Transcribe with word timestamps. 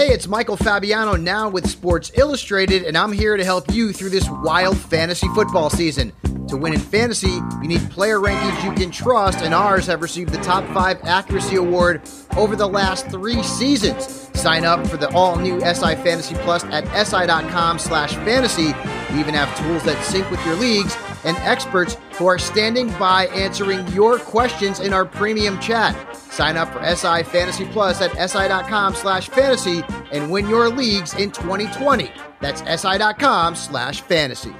Hey, 0.00 0.14
it's 0.14 0.26
Michael 0.26 0.56
Fabiano 0.56 1.14
now 1.14 1.50
with 1.50 1.68
Sports 1.68 2.10
Illustrated, 2.14 2.84
and 2.84 2.96
I'm 2.96 3.12
here 3.12 3.36
to 3.36 3.44
help 3.44 3.70
you 3.70 3.92
through 3.92 4.08
this 4.08 4.26
wild 4.30 4.78
fantasy 4.78 5.28
football 5.34 5.68
season. 5.68 6.14
To 6.48 6.56
win 6.56 6.72
in 6.72 6.80
fantasy, 6.80 7.28
you 7.60 7.68
need 7.68 7.90
player 7.90 8.18
rankings 8.18 8.64
you 8.64 8.72
can 8.72 8.90
trust, 8.90 9.40
and 9.40 9.52
ours 9.52 9.86
have 9.88 10.00
received 10.00 10.30
the 10.32 10.38
top 10.38 10.64
five 10.72 11.04
accuracy 11.04 11.56
award 11.56 12.00
over 12.38 12.56
the 12.56 12.66
last 12.66 13.10
three 13.10 13.42
seasons. 13.42 14.29
Sign 14.40 14.64
up 14.64 14.86
for 14.86 14.96
the 14.96 15.10
all-new 15.10 15.60
SI 15.60 15.96
Fantasy 15.96 16.34
Plus 16.36 16.64
at 16.64 16.84
si.com 17.06 17.78
slash 17.78 18.14
fantasy. 18.14 18.74
We 19.12 19.20
even 19.20 19.34
have 19.34 19.54
tools 19.58 19.82
that 19.84 20.02
sync 20.04 20.30
with 20.30 20.44
your 20.46 20.56
leagues 20.56 20.96
and 21.24 21.36
experts 21.38 21.98
who 22.12 22.26
are 22.26 22.38
standing 22.38 22.88
by 22.98 23.26
answering 23.26 23.86
your 23.88 24.18
questions 24.18 24.80
in 24.80 24.94
our 24.94 25.04
premium 25.04 25.60
chat. 25.60 25.94
Sign 26.16 26.56
up 26.56 26.72
for 26.72 26.82
SI 26.82 27.22
Fantasy 27.24 27.66
Plus 27.66 28.00
at 28.00 28.30
si.com 28.30 28.94
slash 28.94 29.28
fantasy 29.28 29.82
and 30.10 30.30
win 30.30 30.48
your 30.48 30.70
leagues 30.70 31.12
in 31.14 31.30
2020. 31.30 32.10
That's 32.40 32.62
si.com 32.80 33.54
slash 33.54 34.00
fantasy. 34.00 34.54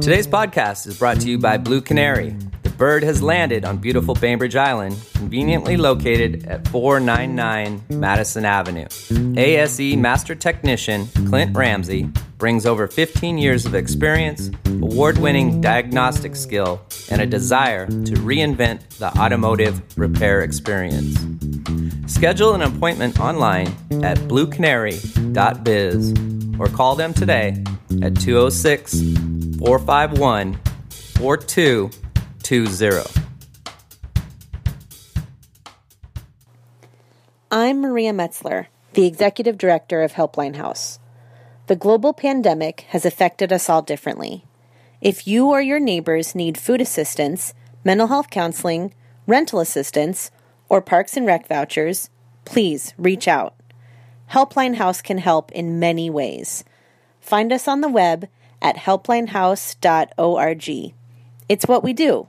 Today's 0.00 0.26
podcast 0.26 0.86
is 0.86 0.98
brought 0.98 1.20
to 1.20 1.28
you 1.28 1.38
by 1.38 1.56
Blue 1.56 1.80
Canary. 1.80 2.36
Bird 2.80 3.04
has 3.04 3.22
landed 3.22 3.66
on 3.66 3.76
beautiful 3.76 4.14
Bainbridge 4.14 4.56
Island, 4.56 4.96
conveniently 5.12 5.76
located 5.76 6.46
at 6.46 6.66
499 6.68 7.82
Madison 7.90 8.46
Avenue. 8.46 8.86
ASE 9.36 9.96
Master 9.96 10.34
Technician 10.34 11.06
Clint 11.28 11.54
Ramsey 11.54 12.08
brings 12.38 12.64
over 12.64 12.86
15 12.88 13.36
years 13.36 13.66
of 13.66 13.74
experience, 13.74 14.50
award 14.64 15.18
winning 15.18 15.60
diagnostic 15.60 16.34
skill, 16.34 16.80
and 17.10 17.20
a 17.20 17.26
desire 17.26 17.84
to 17.84 18.14
reinvent 18.24 18.88
the 18.96 19.14
automotive 19.18 19.82
repair 19.98 20.40
experience. 20.40 21.18
Schedule 22.06 22.54
an 22.54 22.62
appointment 22.62 23.20
online 23.20 23.76
at 24.02 24.16
bluecanary.biz 24.20 26.14
or 26.58 26.66
call 26.68 26.96
them 26.96 27.12
today 27.12 27.62
at 28.00 28.18
206 28.18 29.02
451 29.58 30.58
4220. 32.50 33.28
I'm 37.48 37.80
Maria 37.80 38.12
Metzler, 38.12 38.66
the 38.94 39.06
Executive 39.06 39.56
Director 39.56 40.02
of 40.02 40.14
Helpline 40.14 40.56
House. 40.56 40.98
The 41.68 41.76
global 41.76 42.12
pandemic 42.12 42.80
has 42.88 43.06
affected 43.06 43.52
us 43.52 43.70
all 43.70 43.82
differently. 43.82 44.44
If 45.00 45.28
you 45.28 45.46
or 45.46 45.62
your 45.62 45.78
neighbors 45.78 46.34
need 46.34 46.58
food 46.58 46.80
assistance, 46.80 47.54
mental 47.84 48.08
health 48.08 48.30
counseling, 48.30 48.94
rental 49.28 49.60
assistance, 49.60 50.32
or 50.68 50.82
parks 50.82 51.16
and 51.16 51.24
rec 51.24 51.46
vouchers, 51.46 52.10
please 52.44 52.94
reach 52.98 53.28
out. 53.28 53.54
Helpline 54.32 54.74
House 54.74 55.00
can 55.00 55.18
help 55.18 55.52
in 55.52 55.78
many 55.78 56.10
ways. 56.10 56.64
Find 57.20 57.52
us 57.52 57.68
on 57.68 57.80
the 57.80 57.88
web 57.88 58.28
at 58.60 58.74
helplinehouse.org. 58.74 60.94
It's 61.48 61.68
what 61.68 61.84
we 61.84 61.92
do 61.92 62.28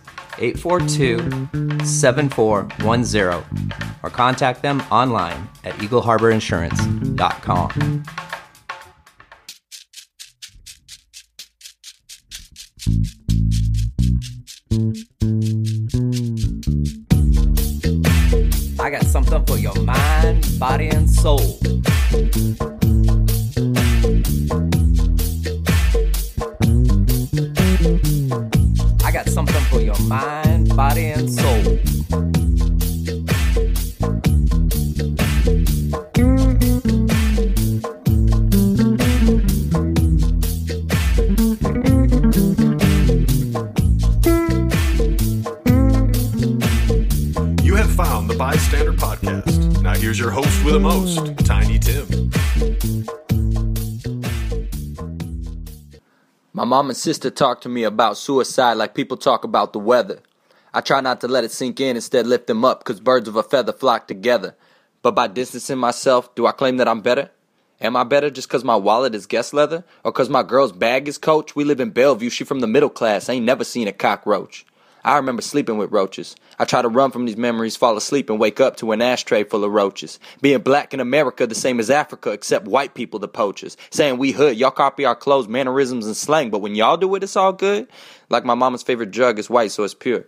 842 0.39 1.85
7410 1.85 3.43
or 4.03 4.09
contact 4.09 4.61
them 4.61 4.81
online 4.91 5.49
at 5.63 5.73
eagleharborinsurance.com. 5.75 8.03
I 18.79 18.89
got 18.89 19.03
something 19.03 19.45
for 19.45 19.57
your 19.57 19.75
mind, 19.75 20.47
body, 20.59 20.87
and 20.87 21.09
soul. 21.09 21.59
Mind, 30.11 30.75
body, 30.75 31.05
and 31.11 31.29
mom 56.71 56.87
and 56.87 56.95
sister 56.95 57.29
talk 57.29 57.59
to 57.59 57.67
me 57.67 57.83
about 57.83 58.15
suicide 58.15 58.77
like 58.77 58.95
people 58.95 59.17
talk 59.17 59.43
about 59.43 59.73
the 59.73 59.79
weather. 59.79 60.21
I 60.73 60.79
try 60.79 61.01
not 61.01 61.19
to 61.19 61.27
let 61.27 61.43
it 61.43 61.51
sink 61.51 61.81
in, 61.81 61.97
instead 61.97 62.25
lift 62.25 62.47
them 62.47 62.63
up, 62.63 62.85
cause 62.85 63.01
birds 63.01 63.27
of 63.27 63.35
a 63.35 63.43
feather 63.43 63.73
flock 63.73 64.07
together. 64.07 64.55
But 65.01 65.13
by 65.13 65.27
distancing 65.27 65.79
myself, 65.79 66.33
do 66.33 66.47
I 66.47 66.53
claim 66.53 66.77
that 66.77 66.87
I'm 66.87 67.01
better? 67.01 67.29
Am 67.81 67.97
I 67.97 68.05
better 68.05 68.29
just 68.29 68.47
cause 68.47 68.63
my 68.63 68.77
wallet 68.77 69.13
is 69.13 69.25
guest 69.25 69.53
leather? 69.53 69.83
Or 70.05 70.13
cause 70.13 70.29
my 70.29 70.43
girl's 70.43 70.71
bag 70.71 71.09
is 71.09 71.17
coach? 71.17 71.57
We 71.57 71.65
live 71.65 71.81
in 71.81 71.89
Bellevue, 71.89 72.29
she 72.29 72.45
from 72.45 72.61
the 72.61 72.67
middle 72.67 72.89
class, 72.89 73.27
ain't 73.27 73.43
never 73.43 73.65
seen 73.65 73.89
a 73.89 73.91
cockroach. 73.91 74.65
I 75.03 75.17
remember 75.17 75.41
sleeping 75.41 75.77
with 75.77 75.91
roaches. 75.91 76.35
I 76.59 76.65
try 76.65 76.81
to 76.81 76.87
run 76.87 77.11
from 77.11 77.25
these 77.25 77.37
memories, 77.37 77.75
fall 77.75 77.97
asleep, 77.97 78.29
and 78.29 78.39
wake 78.39 78.59
up 78.59 78.77
to 78.77 78.91
an 78.91 79.01
ashtray 79.01 79.43
full 79.43 79.63
of 79.63 79.71
roaches. 79.71 80.19
Being 80.41 80.59
black 80.59 80.93
in 80.93 80.99
America, 80.99 81.47
the 81.47 81.55
same 81.55 81.79
as 81.79 81.89
Africa, 81.89 82.31
except 82.31 82.67
white 82.67 82.93
people, 82.93 83.19
the 83.19 83.27
poachers. 83.27 83.77
Saying 83.89 84.17
we 84.17 84.31
hood, 84.31 84.57
y'all 84.57 84.71
copy 84.71 85.05
our 85.05 85.15
clothes, 85.15 85.47
mannerisms, 85.47 86.05
and 86.05 86.15
slang, 86.15 86.51
but 86.51 86.59
when 86.59 86.75
y'all 86.75 86.97
do 86.97 87.15
it, 87.15 87.23
it's 87.23 87.35
all 87.35 87.53
good. 87.53 87.87
Like 88.29 88.45
my 88.45 88.55
mama's 88.55 88.83
favorite 88.83 89.11
drug 89.11 89.39
is 89.39 89.49
white, 89.49 89.71
so 89.71 89.83
it's 89.83 89.93
pure. 89.93 90.25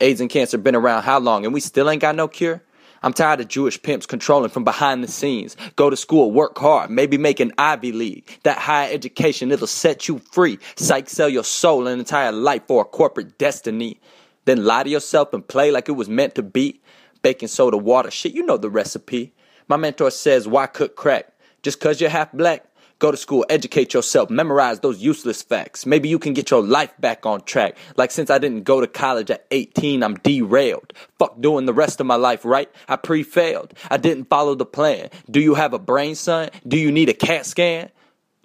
AIDS 0.00 0.20
and 0.20 0.28
cancer 0.30 0.58
been 0.58 0.76
around 0.76 1.04
how 1.04 1.18
long, 1.18 1.44
and 1.44 1.54
we 1.54 1.60
still 1.60 1.88
ain't 1.88 2.02
got 2.02 2.14
no 2.14 2.28
cure? 2.28 2.62
I'm 3.02 3.12
tired 3.12 3.40
of 3.40 3.48
Jewish 3.48 3.82
pimps 3.82 4.06
controlling 4.06 4.50
from 4.50 4.64
behind 4.64 5.02
the 5.02 5.08
scenes. 5.08 5.56
Go 5.76 5.90
to 5.90 5.96
school, 5.96 6.30
work 6.30 6.58
hard, 6.58 6.90
maybe 6.90 7.18
make 7.18 7.40
an 7.40 7.52
Ivy 7.58 7.92
League. 7.92 8.38
That 8.44 8.58
higher 8.58 8.92
education, 8.92 9.50
it'll 9.50 9.66
set 9.66 10.08
you 10.08 10.20
free. 10.30 10.58
Psych, 10.76 11.08
sell 11.08 11.28
your 11.28 11.44
soul 11.44 11.86
and 11.86 11.98
entire 11.98 12.32
life 12.32 12.62
for 12.68 12.82
a 12.82 12.84
corporate 12.84 13.38
destiny. 13.38 14.00
Then 14.44 14.64
lie 14.64 14.84
to 14.84 14.90
yourself 14.90 15.32
and 15.32 15.46
play 15.46 15.70
like 15.70 15.88
it 15.88 15.92
was 15.92 16.08
meant 16.08 16.34
to 16.36 16.42
be. 16.42 16.80
Baking 17.22 17.48
soda, 17.48 17.76
water, 17.76 18.10
shit, 18.10 18.34
you 18.34 18.44
know 18.44 18.56
the 18.56 18.70
recipe. 18.70 19.32
My 19.68 19.76
mentor 19.76 20.10
says, 20.10 20.48
why 20.48 20.66
cook 20.66 20.96
crack? 20.96 21.32
Just 21.62 21.80
cause 21.80 22.00
you're 22.00 22.10
half 22.10 22.32
black? 22.32 22.66
Go 23.02 23.10
to 23.10 23.16
school, 23.16 23.44
educate 23.50 23.94
yourself, 23.94 24.30
memorize 24.30 24.78
those 24.78 25.02
useless 25.02 25.42
facts. 25.42 25.84
Maybe 25.84 26.08
you 26.08 26.20
can 26.20 26.34
get 26.34 26.52
your 26.52 26.62
life 26.62 26.94
back 27.00 27.26
on 27.26 27.40
track. 27.40 27.76
Like 27.96 28.12
since 28.12 28.30
I 28.30 28.38
didn't 28.38 28.62
go 28.62 28.80
to 28.80 28.86
college 28.86 29.28
at 29.28 29.44
18, 29.50 30.04
I'm 30.04 30.14
derailed. 30.18 30.92
Fuck 31.18 31.40
doing 31.40 31.66
the 31.66 31.72
rest 31.72 31.98
of 31.98 32.06
my 32.06 32.14
life 32.14 32.44
right. 32.44 32.70
I 32.86 32.94
pre-failed. 32.94 33.74
I 33.90 33.96
didn't 33.96 34.26
follow 34.26 34.54
the 34.54 34.64
plan. 34.64 35.10
Do 35.28 35.40
you 35.40 35.54
have 35.54 35.72
a 35.74 35.80
brain, 35.80 36.14
son? 36.14 36.50
Do 36.64 36.78
you 36.78 36.92
need 36.92 37.08
a 37.08 37.12
CAT 37.12 37.44
scan? 37.44 37.90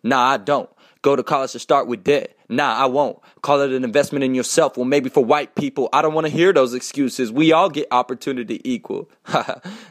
Nah, 0.02 0.28
I 0.28 0.38
don't. 0.38 0.72
Go 1.04 1.16
to 1.16 1.22
college 1.22 1.52
to 1.52 1.60
start 1.60 1.86
with 1.86 2.04
debt. 2.04 2.36
Nah, 2.50 2.74
I 2.74 2.88
won't. 2.88 3.20
Call 3.44 3.62
it 3.62 3.72
an 3.72 3.84
investment 3.84 4.24
in 4.24 4.34
yourself. 4.34 4.76
Well, 4.76 4.86
maybe 4.86 5.10
for 5.10 5.24
white 5.24 5.54
people, 5.54 5.88
I 5.94 6.02
don't 6.02 6.16
want 6.16 6.26
to 6.26 6.34
hear 6.34 6.52
those 6.52 6.74
excuses. 6.74 7.31
We 7.31 7.52
all 7.52 7.70
get 7.70 7.90
opportunity 7.92 8.60
equal. 8.64 9.08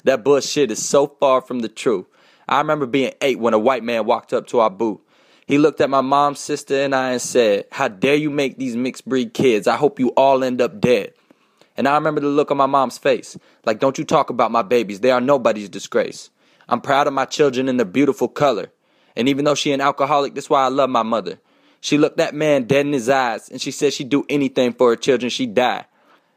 that 0.03 0.25
bullshit 0.25 0.73
is 0.73 0.85
so 0.85 1.07
far 1.07 1.41
from 1.41 1.61
the 1.61 1.69
truth. 1.69 2.07
I 2.49 2.59
remember 2.59 2.87
being 2.87 3.13
eight 3.21 3.39
when 3.39 3.55
a 3.55 3.59
white 3.59 3.83
man 3.83 4.07
walked 4.07 4.33
up 4.33 4.47
to 4.49 4.61
our 4.61 4.71
booth. 4.71 5.01
He 5.47 5.59
looked 5.59 5.81
at 5.81 5.91
my 5.91 6.01
mom, 6.01 6.35
sister, 6.35 6.83
and 6.83 6.95
I 6.95 7.13
and 7.13 7.23
said, 7.23 7.67
How 7.71 7.89
dare 7.89 8.17
you 8.17 8.31
make 8.31 8.59
these 8.59 8.77
mixed 8.77 9.09
breed 9.09 9.33
kids? 9.33 9.67
I 9.67 9.77
hope 9.77 10.01
you 10.01 10.09
all 10.11 10.43
end 10.43 10.61
up 10.61 10.81
dead. 10.81 11.15
And 11.77 11.87
I 11.87 11.95
remember 11.95 12.21
the 12.21 12.29
look 12.29 12.51
on 12.51 12.57
my 12.57 12.67
mom's 12.67 12.99
face. 12.99 13.37
Like, 13.65 13.79
don't 13.79 13.99
you 13.99 14.05
talk 14.05 14.31
about 14.31 14.51
my 14.51 14.63
babies. 14.63 15.01
They 15.01 15.11
are 15.11 15.21
nobody's 15.21 15.69
disgrace. 15.69 16.31
I'm 16.69 16.81
proud 16.81 17.07
of 17.07 17.13
my 17.13 17.27
children 17.27 17.69
and 17.69 17.79
their 17.79 17.87
beautiful 17.87 18.29
color. 18.29 18.73
And 19.15 19.29
even 19.29 19.45
though 19.45 19.55
she 19.55 19.73
an 19.73 19.81
alcoholic, 19.81 20.35
that's 20.35 20.51
why 20.51 20.65
I 20.65 20.69
love 20.69 20.91
my 20.91 21.03
mother. 21.03 21.39
She 21.81 21.99
looked 21.99 22.17
that 22.17 22.35
man 22.35 22.65
dead 22.65 22.87
in 22.87 22.93
his 22.93 23.09
eyes 23.09 23.49
and 23.49 23.61
she 23.61 23.71
said 23.71 23.93
she'd 23.93 24.09
do 24.09 24.25
anything 24.29 24.73
for 24.73 24.91
her 24.91 24.97
children. 24.97 25.31
She'd 25.31 25.55
die. 25.55 25.85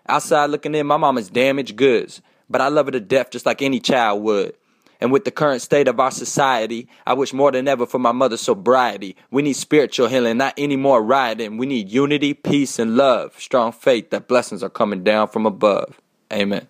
Outside 0.08 0.50
looking 0.50 0.76
in, 0.76 0.86
my 0.86 0.98
mom 0.98 1.18
is 1.18 1.30
damaged 1.30 1.76
goods. 1.76 2.22
But 2.50 2.62
I 2.62 2.68
love 2.68 2.88
her 2.88 2.92
to 2.92 3.00
death 3.00 3.32
just 3.32 3.46
like 3.46 3.62
any 3.62 3.80
child 3.80 4.22
would. 4.24 4.56
And 5.02 5.12
with 5.12 5.24
the 5.24 5.32
current 5.32 5.62
state 5.62 5.88
of 5.88 6.00
our 6.00 6.12
society, 6.12 6.90
I 7.06 7.14
wish 7.14 7.32
more 7.32 7.52
than 7.52 7.68
ever 7.68 7.86
for 7.86 8.00
my 8.00 8.12
mother's 8.12 8.42
sobriety. 8.42 9.16
We 9.32 9.42
need 9.42 9.54
spiritual 9.54 10.08
healing, 10.08 10.38
not 10.38 10.54
any 10.58 10.76
more 10.76 11.02
rioting. 11.02 11.58
We 11.58 11.68
need 11.68 11.90
unity, 11.90 12.34
peace, 12.34 12.80
and 12.80 12.98
love. 12.98 13.40
Strong 13.40 13.72
faith 13.74 14.10
that 14.10 14.28
blessings 14.28 14.62
are 14.62 14.70
coming 14.70 15.04
down 15.04 15.30
from 15.30 15.46
above. 15.46 16.02
Amen. 16.34 16.68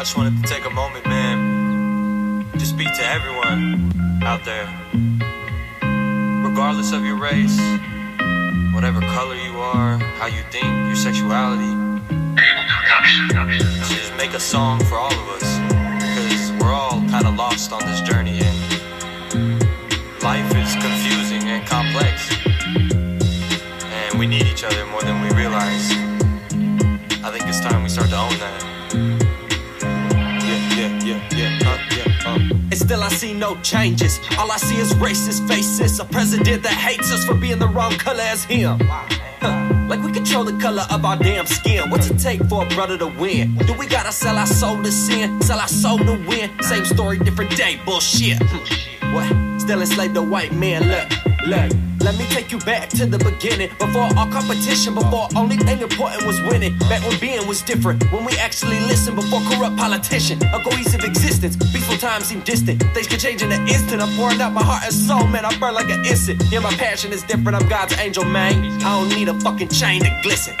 I 0.00 0.02
just 0.02 0.16
wanted 0.16 0.42
to 0.42 0.48
take 0.48 0.64
a 0.64 0.70
moment, 0.70 1.04
man, 1.06 2.50
to 2.52 2.64
speak 2.64 2.88
to 2.94 3.04
everyone 3.04 3.92
out 4.22 4.44
there, 4.44 4.66
regardless 6.42 6.92
of 6.92 7.04
your 7.04 7.16
race, 7.16 7.60
whatever 8.72 9.00
color 9.00 9.34
you 9.34 9.58
are, 9.58 9.98
how 9.98 10.26
you 10.26 10.42
think, 10.50 10.64
your 10.64 10.96
sexuality. 10.96 11.79
Just 13.88 14.14
make 14.16 14.34
a 14.34 14.40
song 14.40 14.80
for 14.84 14.96
all 14.96 15.12
of 15.12 15.28
us, 15.28 15.58
because 15.98 16.52
we're 16.60 16.72
all 16.72 17.02
kind 17.10 17.26
of 17.26 17.34
lost 17.36 17.72
on 17.72 17.84
this 17.86 18.00
journey, 18.00 18.40
and 18.40 18.56
life 20.22 20.54
is 20.56 20.74
confusing 20.74 21.48
and 21.48 21.66
complex, 21.66 22.30
and 23.82 24.18
we 24.18 24.26
need 24.26 24.46
each 24.46 24.64
other 24.64 24.86
more 24.86 25.02
than 25.02 25.20
we 25.22 25.30
realize. 25.36 25.90
I 27.22 27.30
think 27.30 27.46
it's 27.46 27.60
time 27.60 27.82
we 27.82 27.88
start 27.88 28.08
to 28.10 28.16
own 28.16 28.38
that. 28.38 28.79
And 32.70 32.78
still 32.78 33.02
I 33.02 33.08
see 33.08 33.34
no 33.34 33.56
changes. 33.62 34.20
All 34.38 34.50
I 34.50 34.56
see 34.56 34.76
is 34.76 34.92
racist 34.94 35.46
faces. 35.48 35.98
A 35.98 36.04
president 36.04 36.62
that 36.62 36.72
hates 36.72 37.12
us 37.12 37.24
for 37.24 37.34
being 37.34 37.58
the 37.58 37.66
wrong 37.66 37.92
color 37.92 38.22
as 38.22 38.44
him. 38.44 38.78
Like 39.88 40.02
we 40.04 40.12
control 40.12 40.44
the 40.44 40.56
color 40.60 40.84
of 40.88 41.04
our 41.04 41.16
damn 41.16 41.46
skin. 41.46 41.90
What's 41.90 42.08
it 42.08 42.18
take 42.18 42.44
for 42.44 42.64
a 42.64 42.68
brother 42.68 42.96
to 42.98 43.08
win? 43.08 43.56
Do 43.56 43.74
we 43.74 43.86
gotta 43.86 44.12
sell 44.12 44.38
our 44.38 44.46
soul 44.46 44.80
to 44.84 44.92
sin? 44.92 45.42
Sell 45.42 45.58
our 45.58 45.66
soul 45.66 45.98
to 45.98 46.12
win? 46.28 46.50
Same 46.62 46.84
story, 46.84 47.18
different 47.18 47.56
day. 47.56 47.80
Bullshit. 47.84 48.38
Hmm. 48.40 49.14
What? 49.14 49.49
Still 49.70 49.82
enslaved 49.82 50.16
a 50.16 50.22
white 50.22 50.50
man. 50.50 50.82
Look, 50.88 51.46
look. 51.46 51.70
Let 52.00 52.18
me 52.18 52.26
take 52.34 52.50
you 52.50 52.58
back 52.58 52.88
to 52.88 53.06
the 53.06 53.18
beginning. 53.18 53.70
Before 53.78 54.02
all 54.16 54.26
competition, 54.26 54.96
before 54.96 55.28
only 55.36 55.58
thing 55.58 55.80
important 55.80 56.26
was 56.26 56.40
winning. 56.40 56.76
Back 56.90 57.06
when 57.06 57.20
being 57.20 57.46
was 57.46 57.62
different. 57.62 58.02
When 58.10 58.24
we 58.24 58.32
actually 58.38 58.80
listened 58.80 59.14
before 59.14 59.40
corrupt 59.42 59.76
politician. 59.76 60.42
A 60.42 60.58
cohesive 60.58 61.04
existence. 61.04 61.54
Peaceful 61.56 61.98
times 61.98 62.24
seem 62.24 62.40
distant. 62.40 62.82
Things 62.94 63.06
can 63.06 63.20
change 63.20 63.42
in 63.42 63.52
an 63.52 63.68
instant. 63.68 64.02
I'm 64.02 64.12
pouring 64.16 64.40
out 64.40 64.52
my 64.52 64.64
heart 64.64 64.82
and 64.82 64.92
soul, 64.92 65.28
man. 65.28 65.44
I 65.44 65.56
burn 65.60 65.74
like 65.74 65.88
an 65.88 66.04
instant. 66.04 66.42
Yeah, 66.50 66.58
my 66.58 66.72
passion 66.72 67.12
is 67.12 67.22
different. 67.22 67.54
I'm 67.54 67.68
God's 67.68 67.96
angel, 67.96 68.24
man. 68.24 68.82
I 68.82 68.98
don't 68.98 69.08
need 69.10 69.28
a 69.28 69.38
fucking 69.38 69.68
chain 69.68 70.02
to 70.02 70.20
glisten. 70.24 70.56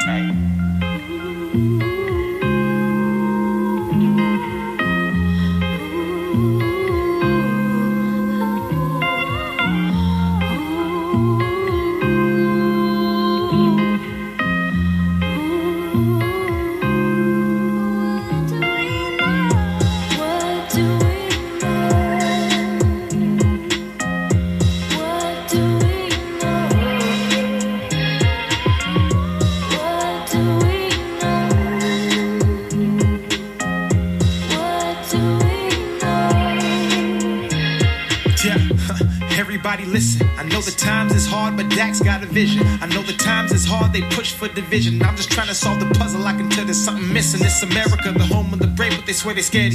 I 42.32 42.86
know 42.86 43.02
the 43.02 43.12
times 43.12 43.50
is 43.50 43.64
hard, 43.64 43.92
they 43.92 44.02
push 44.14 44.32
for 44.32 44.46
division. 44.46 45.02
I'm 45.02 45.16
just 45.16 45.32
trying 45.32 45.48
to 45.48 45.54
solve 45.54 45.80
the 45.80 45.92
puzzle. 45.98 46.24
I 46.24 46.32
can 46.32 46.48
tell 46.48 46.64
there's 46.64 46.80
something 46.80 47.12
missing. 47.12 47.44
It's 47.44 47.60
America, 47.64 48.12
the 48.12 48.24
home 48.24 48.52
of 48.52 48.60
the 48.60 48.68
brave, 48.68 48.94
but 48.94 49.04
they 49.04 49.12
swear 49.12 49.34
they 49.34 49.42
scared. 49.42 49.72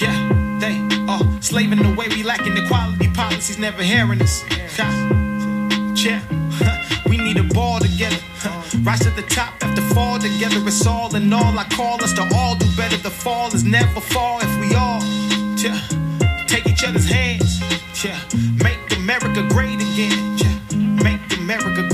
Yeah, 0.00 0.14
they 0.60 0.78
are 1.08 1.20
slaving 1.42 1.82
the 1.82 1.92
way 1.98 2.06
we 2.06 2.22
lacking 2.22 2.56
equality 2.56 3.08
policies, 3.08 3.58
never 3.58 3.82
hearing 3.82 4.22
us. 4.22 4.44
Yeah, 5.96 6.22
we 7.08 7.16
need 7.16 7.38
a 7.38 7.44
ball 7.54 7.80
together. 7.80 8.18
Rise 8.84 9.00
to 9.00 9.10
the 9.10 9.26
top, 9.28 9.60
have 9.60 9.74
to 9.74 9.82
fall 9.92 10.20
together. 10.20 10.60
It's 10.68 10.86
all 10.86 11.12
in 11.16 11.32
all. 11.32 11.58
I 11.58 11.64
call 11.64 12.02
us 12.04 12.12
to 12.12 12.22
all 12.36 12.54
do 12.54 12.66
better. 12.76 12.98
The 12.98 13.10
fall 13.10 13.52
is 13.52 13.64
never 13.64 14.00
fall 14.00 14.38
if 14.40 14.60
we 14.60 14.76
all 14.76 15.02
yeah, 15.58 15.80
take 16.46 16.68
each 16.68 16.84
other's 16.84 17.10
hands. 17.10 17.60
Yeah, 18.04 18.20
make 18.62 18.78
America 18.96 19.42
great 19.50 19.80
again. 19.80 20.39
America 21.50 21.89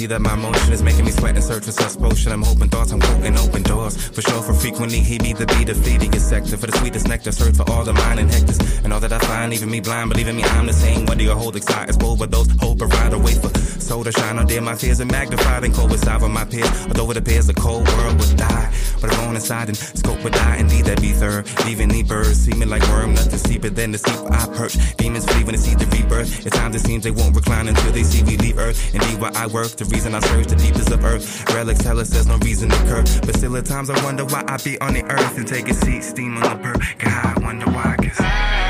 see 0.00 0.06
that 0.06 0.22
my 0.22 0.34
motion 0.34 0.72
is 0.72 0.82
making 0.82 1.04
me 1.04 1.10
sweat 1.10 1.34
and 1.34 1.44
search 1.44 1.64
for 1.64 1.72
such 1.72 1.98
potion. 1.98 2.32
I'm 2.32 2.42
hoping 2.42 2.70
thoughts, 2.70 2.90
I'm 2.92 3.00
quoting 3.00 3.36
open 3.36 3.62
doors. 3.62 3.94
For 4.14 4.22
sure, 4.22 4.42
for 4.42 4.54
frequently, 4.54 5.00
he 5.00 5.18
be 5.18 5.32
the 5.34 5.46
beat 5.52 5.68
of 5.68 5.76
feeding 5.84 6.10
his 6.10 6.26
sector. 6.26 6.56
For 6.56 6.68
the 6.68 6.76
sweetest 6.78 7.06
nectar, 7.06 7.32
search 7.32 7.56
for 7.56 7.68
all 7.70 7.84
the 7.84 7.92
mine 7.92 8.18
and 8.18 8.30
hectares. 8.30 8.58
And 8.82 8.92
all 8.94 9.00
that 9.00 9.12
I 9.12 9.18
find, 9.18 9.50
leaving 9.52 9.70
me 9.70 9.80
blind, 9.80 10.08
believing 10.10 10.36
me, 10.36 10.44
I'm 10.44 10.66
the 10.66 10.72
same. 10.72 11.04
Whether 11.04 11.22
you 11.22 11.32
hold 11.32 11.56
excited, 11.56 11.98
bold, 11.98 12.18
but 12.18 12.30
those 12.30 12.48
hope 12.62 12.78
provide 12.78 13.12
a 13.12 13.18
way 13.18 13.34
for 13.34 13.50
soul 13.90 14.04
to 14.04 14.12
shine 14.12 14.38
on 14.38 14.46
dear. 14.46 14.62
My 14.62 14.74
fears 14.74 15.00
are 15.02 15.10
magnified 15.18 15.64
and 15.64 15.74
cold 15.74 15.90
with 15.90 16.06
my 16.06 16.44
peers. 16.44 16.70
Although 16.86 17.10
it 17.10 17.18
appears 17.18 17.46
the 17.46 17.54
cold 17.54 17.86
world 17.88 18.18
would 18.20 18.36
die. 18.36 18.72
But 19.00 19.12
I'm 19.12 19.28
on 19.28 19.34
inside 19.34 19.68
and 19.68 19.76
scope 20.20 20.34
I. 20.36 20.56
Indeed, 20.56 20.84
that 20.86 21.00
be 21.00 21.12
third. 21.12 21.46
Leaving 21.66 21.88
the 21.88 22.02
birds, 22.02 22.40
seeming 22.40 22.68
like 22.68 22.82
worm, 22.88 23.14
nothing 23.14 23.38
steeper 23.38 23.70
than 23.70 23.92
the 23.92 23.98
steep 23.98 24.20
I 24.30 24.46
perch. 24.56 24.76
Demons 24.96 25.24
flee 25.26 25.44
when 25.44 25.54
they 25.54 25.60
see 25.60 25.74
the 25.74 25.86
rebirth. 25.86 26.46
At 26.46 26.52
times 26.52 26.76
it 26.76 26.80
seems 26.80 27.04
they 27.04 27.10
won't 27.10 27.34
recline 27.34 27.68
until 27.68 27.92
they 27.92 28.02
see 28.02 28.22
we 28.22 28.36
leave 28.36 28.58
earth. 28.58 28.94
Indeed, 28.94 29.20
where 29.20 29.32
I 29.34 29.46
work, 29.46 29.72
the 29.76 29.84
reason 29.86 30.14
I 30.14 30.20
search 30.20 30.46
the 30.46 30.56
deepest 30.56 30.90
of 30.90 31.04
earth. 31.04 31.48
Relics 31.54 31.82
tell 31.82 31.98
us 31.98 32.10
there's 32.10 32.26
no 32.26 32.36
reason 32.38 32.68
to 32.70 32.76
curve. 32.88 33.06
But 33.24 33.36
still, 33.36 33.56
at 33.56 33.66
times 33.66 33.90
I 33.90 34.02
wonder 34.04 34.24
why 34.24 34.44
I 34.46 34.56
be 34.58 34.80
on 34.80 34.94
the 34.94 35.04
earth 35.04 35.36
and 35.36 35.46
take 35.46 35.68
a 35.68 35.74
seat, 35.74 36.02
steam 36.02 36.36
on 36.36 36.62
the. 36.62 36.94
God, 36.98 37.38
I 37.38 37.40
wonder 37.40 37.66
why, 37.66 37.96
cause 37.96 38.69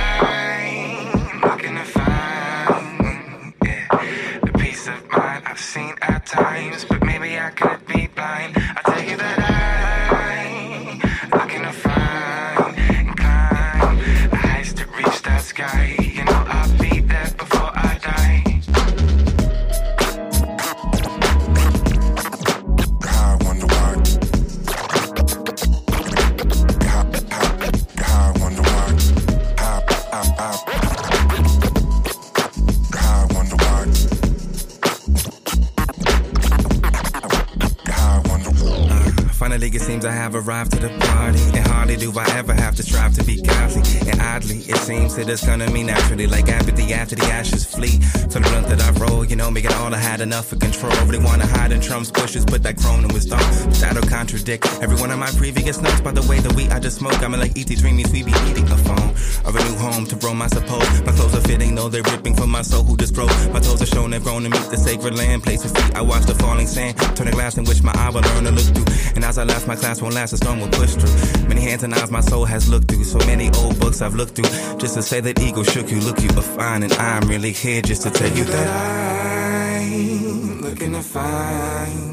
it 40.30 40.42
seems 40.42 40.46
I 40.46 40.49
have 40.49 40.49
arrived 40.49 40.72
to 40.72 40.78
the 40.80 40.88
party. 40.99 41.40
And 41.58 41.66
hardly 41.66 41.96
do 41.96 42.12
I 42.18 42.38
ever 42.38 42.54
have 42.54 42.76
to 42.76 42.82
strive 42.82 43.14
to 43.14 43.25
be 43.25 43.40
godly. 43.42 43.82
And 44.10 44.20
oddly, 44.20 44.58
it 44.58 44.76
seems 44.78 45.16
that 45.16 45.28
it 45.28 45.32
is 45.32 45.42
gonna 45.42 45.70
me 45.70 45.82
naturally. 45.82 46.26
Like 46.26 46.49
apathy 46.49 46.92
after 46.92 47.16
the 47.16 47.25
ashes 47.25 47.64
flee. 47.64 48.00
From 48.30 48.42
the 48.42 48.49
blunt 48.49 48.68
that 48.68 48.80
I 48.80 48.90
roll, 48.92 49.25
you 49.25 49.37
know, 49.37 49.50
making 49.50 49.72
all 49.72 49.94
I 49.94 49.99
had 49.99 50.20
enough 50.20 50.52
of 50.52 50.60
control. 50.60 50.92
Really 51.06 51.25
wanna 51.25 51.46
hide 51.46 51.72
in 51.72 51.80
Trump's 51.80 52.10
bushes, 52.10 52.44
but 52.44 52.62
that 52.62 52.76
crone 52.76 53.08
was 53.08 53.26
dumb. 53.26 53.40
That'll 53.80 54.08
contradict 54.08 54.66
every 54.82 54.96
one 54.96 55.10
of 55.10 55.18
my 55.18 55.30
previous 55.32 55.80
notes. 55.80 56.00
By 56.00 56.12
the 56.12 56.22
way, 56.28 56.40
the 56.40 56.54
weed 56.54 56.70
I 56.70 56.80
just 56.80 56.99
smoke, 56.99 57.22
I'm 57.22 57.32
like 57.32 57.56
E.T. 57.56 57.75
Dreamies, 57.76 58.12
we 58.12 58.22
be 58.22 58.32
eating 58.50 58.68
a 58.70 58.76
phone. 58.76 59.09
Of 59.44 59.56
a 59.56 59.62
new 59.64 59.76
home 59.76 60.06
to 60.06 60.16
roam, 60.16 60.42
I 60.42 60.48
suppose. 60.48 61.02
My 61.02 61.12
clothes 61.12 61.34
are 61.34 61.40
fitting, 61.40 61.74
though 61.74 61.88
they're 61.88 62.02
ripping 62.02 62.34
from 62.34 62.50
my 62.50 62.62
soul 62.62 62.84
who 62.84 62.96
just 62.96 63.14
broke. 63.14 63.30
My 63.52 63.60
toes 63.60 63.82
are 63.82 63.86
shown 63.86 64.12
and 64.12 64.22
grown 64.22 64.42
to 64.42 64.50
meet 64.50 64.70
the 64.70 64.76
sacred 64.76 65.14
land. 65.16 65.42
Place 65.42 65.62
with 65.64 65.76
feet, 65.76 65.94
I 65.94 66.02
watch 66.02 66.24
the 66.24 66.34
falling 66.34 66.66
sand. 66.66 66.96
Turn 67.16 67.26
the 67.26 67.32
glass 67.32 67.56
in 67.58 67.64
which 67.64 67.82
my 67.82 67.92
eye 67.94 68.10
will 68.10 68.22
learn 68.22 68.44
to 68.44 68.50
look 68.50 68.64
through. 68.74 69.12
And 69.14 69.24
as 69.24 69.38
I 69.38 69.44
left, 69.44 69.66
my 69.66 69.76
class 69.76 70.00
won't 70.02 70.14
last, 70.14 70.32
a 70.32 70.36
storm 70.36 70.60
will 70.60 70.68
push 70.68 70.94
through. 70.94 71.48
Many 71.48 71.62
hands 71.62 71.82
and 71.82 71.94
eyes 71.94 72.10
my 72.10 72.20
soul 72.20 72.44
has 72.44 72.68
looked 72.68 72.88
through. 72.90 73.04
So 73.04 73.18
many 73.18 73.50
old 73.56 73.78
books 73.80 74.02
I've 74.02 74.14
looked 74.14 74.36
through. 74.36 74.78
Just 74.78 74.94
to 74.94 75.02
say 75.02 75.20
that 75.20 75.40
ego 75.40 75.62
shook 75.62 75.90
you, 75.90 76.00
look 76.00 76.20
you 76.20 76.30
are 76.30 76.42
fine. 76.42 76.82
And 76.82 76.92
I'm 76.94 77.28
really 77.28 77.52
here 77.52 77.82
just 77.82 78.02
to 78.02 78.10
tell 78.10 78.30
you 78.36 78.44
that. 78.44 79.80
I'm 79.80 80.60
looking 80.60 80.92
to 80.92 81.02
find 81.02 82.09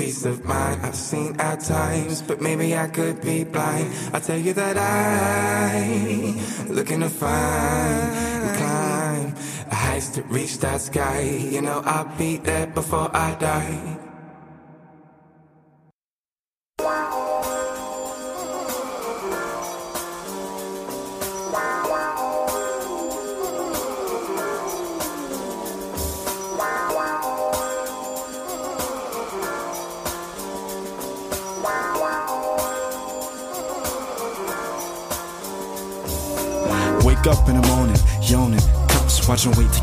peace 0.00 0.24
of 0.24 0.42
mind 0.46 0.80
I've 0.82 0.94
seen 0.94 1.38
at 1.38 1.60
times, 1.60 2.22
but 2.22 2.40
maybe 2.40 2.74
I 2.74 2.86
could 2.88 3.20
be 3.20 3.44
blind. 3.44 3.92
I 4.14 4.18
tell 4.20 4.38
you 4.38 4.54
that 4.54 4.78
I'm 4.78 6.74
looking 6.74 7.00
to 7.00 7.10
find 7.10 8.08
and 8.46 8.56
climb 8.56 9.34
the 9.68 9.74
heights 9.74 10.08
to 10.14 10.22
reach 10.22 10.56
that 10.60 10.80
sky. 10.80 11.20
You 11.20 11.60
know 11.60 11.82
I'll 11.84 12.16
be 12.16 12.38
there 12.38 12.66
before 12.68 13.14
I 13.14 13.34
die. 13.34 13.99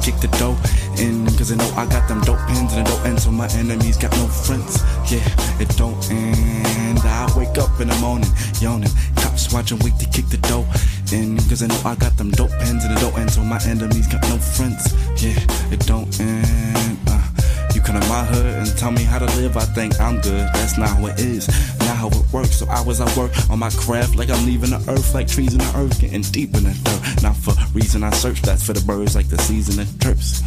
Kick 0.08 0.20
the 0.22 0.32
door 0.40 0.56
in. 1.04 1.26
Cause 1.38 1.52
I 1.52 1.56
know 1.56 1.70
I 1.76 1.86
got 1.86 2.08
them 2.08 2.22
dope 2.22 2.40
pins 2.48 2.74
and 2.74 2.88
it 2.88 2.90
don't 2.90 3.06
end. 3.06 3.20
So 3.20 3.32
my 3.32 3.48
enemies 3.60 3.98
got 3.98 4.12
no 4.12 4.28
friends. 4.28 4.80
Yeah, 5.12 5.26
it 5.60 5.70
don't 5.76 6.00
end. 6.10 7.00
I 7.00 7.28
wake 7.36 7.58
up 7.58 7.80
in 7.82 7.90
the 7.90 7.96
morning, 8.00 8.30
yawning. 8.62 8.92
Cops 9.18 9.52
watching, 9.52 9.80
wait 9.80 10.00
to 10.00 10.08
kick 10.08 10.28
the 10.30 10.38
door 10.48 10.66
in. 11.12 11.38
Cause 11.50 11.62
I 11.62 11.68
know 11.68 11.82
I 11.84 11.96
got 11.96 12.16
them 12.16 12.32
dope 12.32 12.52
pins 12.60 12.86
and 12.86 12.98
it 12.98 13.02
don't 13.02 13.18
end. 13.18 13.32
So 13.32 13.42
my 13.42 13.60
enemies 13.66 14.08
got 14.08 14.22
no 14.30 14.38
friends. 14.38 14.82
Yeah, 15.22 15.40
it 15.74 15.86
don't 15.86 16.08
end. 16.22 16.98
Uh, 17.08 17.37
you 17.76 17.82
come 17.82 18.00
to 18.00 18.08
my 18.08 18.24
hood 18.26 18.46
and 18.46 18.78
tell 18.78 18.92
me 18.92 19.04
how 19.04 19.20
to 19.20 19.26
live, 19.38 19.58
I 19.58 19.66
think 19.66 20.00
I'm 20.00 20.20
good. 20.22 20.48
That's 20.54 20.78
not 20.78 20.90
how 20.90 21.06
it 21.08 21.20
is, 21.20 21.48
not 21.80 21.98
how 21.98 22.08
it 22.08 22.34
works. 22.34 22.58
So 22.58 22.68
I 22.68 22.84
work 22.84 23.32
on 23.50 23.60
my 23.60 23.70
craft 23.72 24.16
like 24.16 24.30
I'm 24.30 24.46
leaving 24.46 24.72
the 24.72 24.84
earth, 24.90 25.14
like 25.14 25.28
trees 25.28 25.54
in 25.54 25.60
the 25.60 25.74
earth, 25.76 26.00
getting 26.00 26.22
deep 26.22 26.56
in 26.56 26.64
the 26.64 26.74
dirt. 26.84 27.24
Not 27.24 27.36
for 27.36 27.54
reason 27.74 28.04
I 28.04 28.12
search, 28.12 28.42
that's 28.42 28.66
for 28.66 28.74
the 28.74 28.86
birds, 28.86 29.16
like 29.16 29.30
the 29.30 29.38
season 29.38 29.80
it 29.80 30.02
trips. 30.02 30.42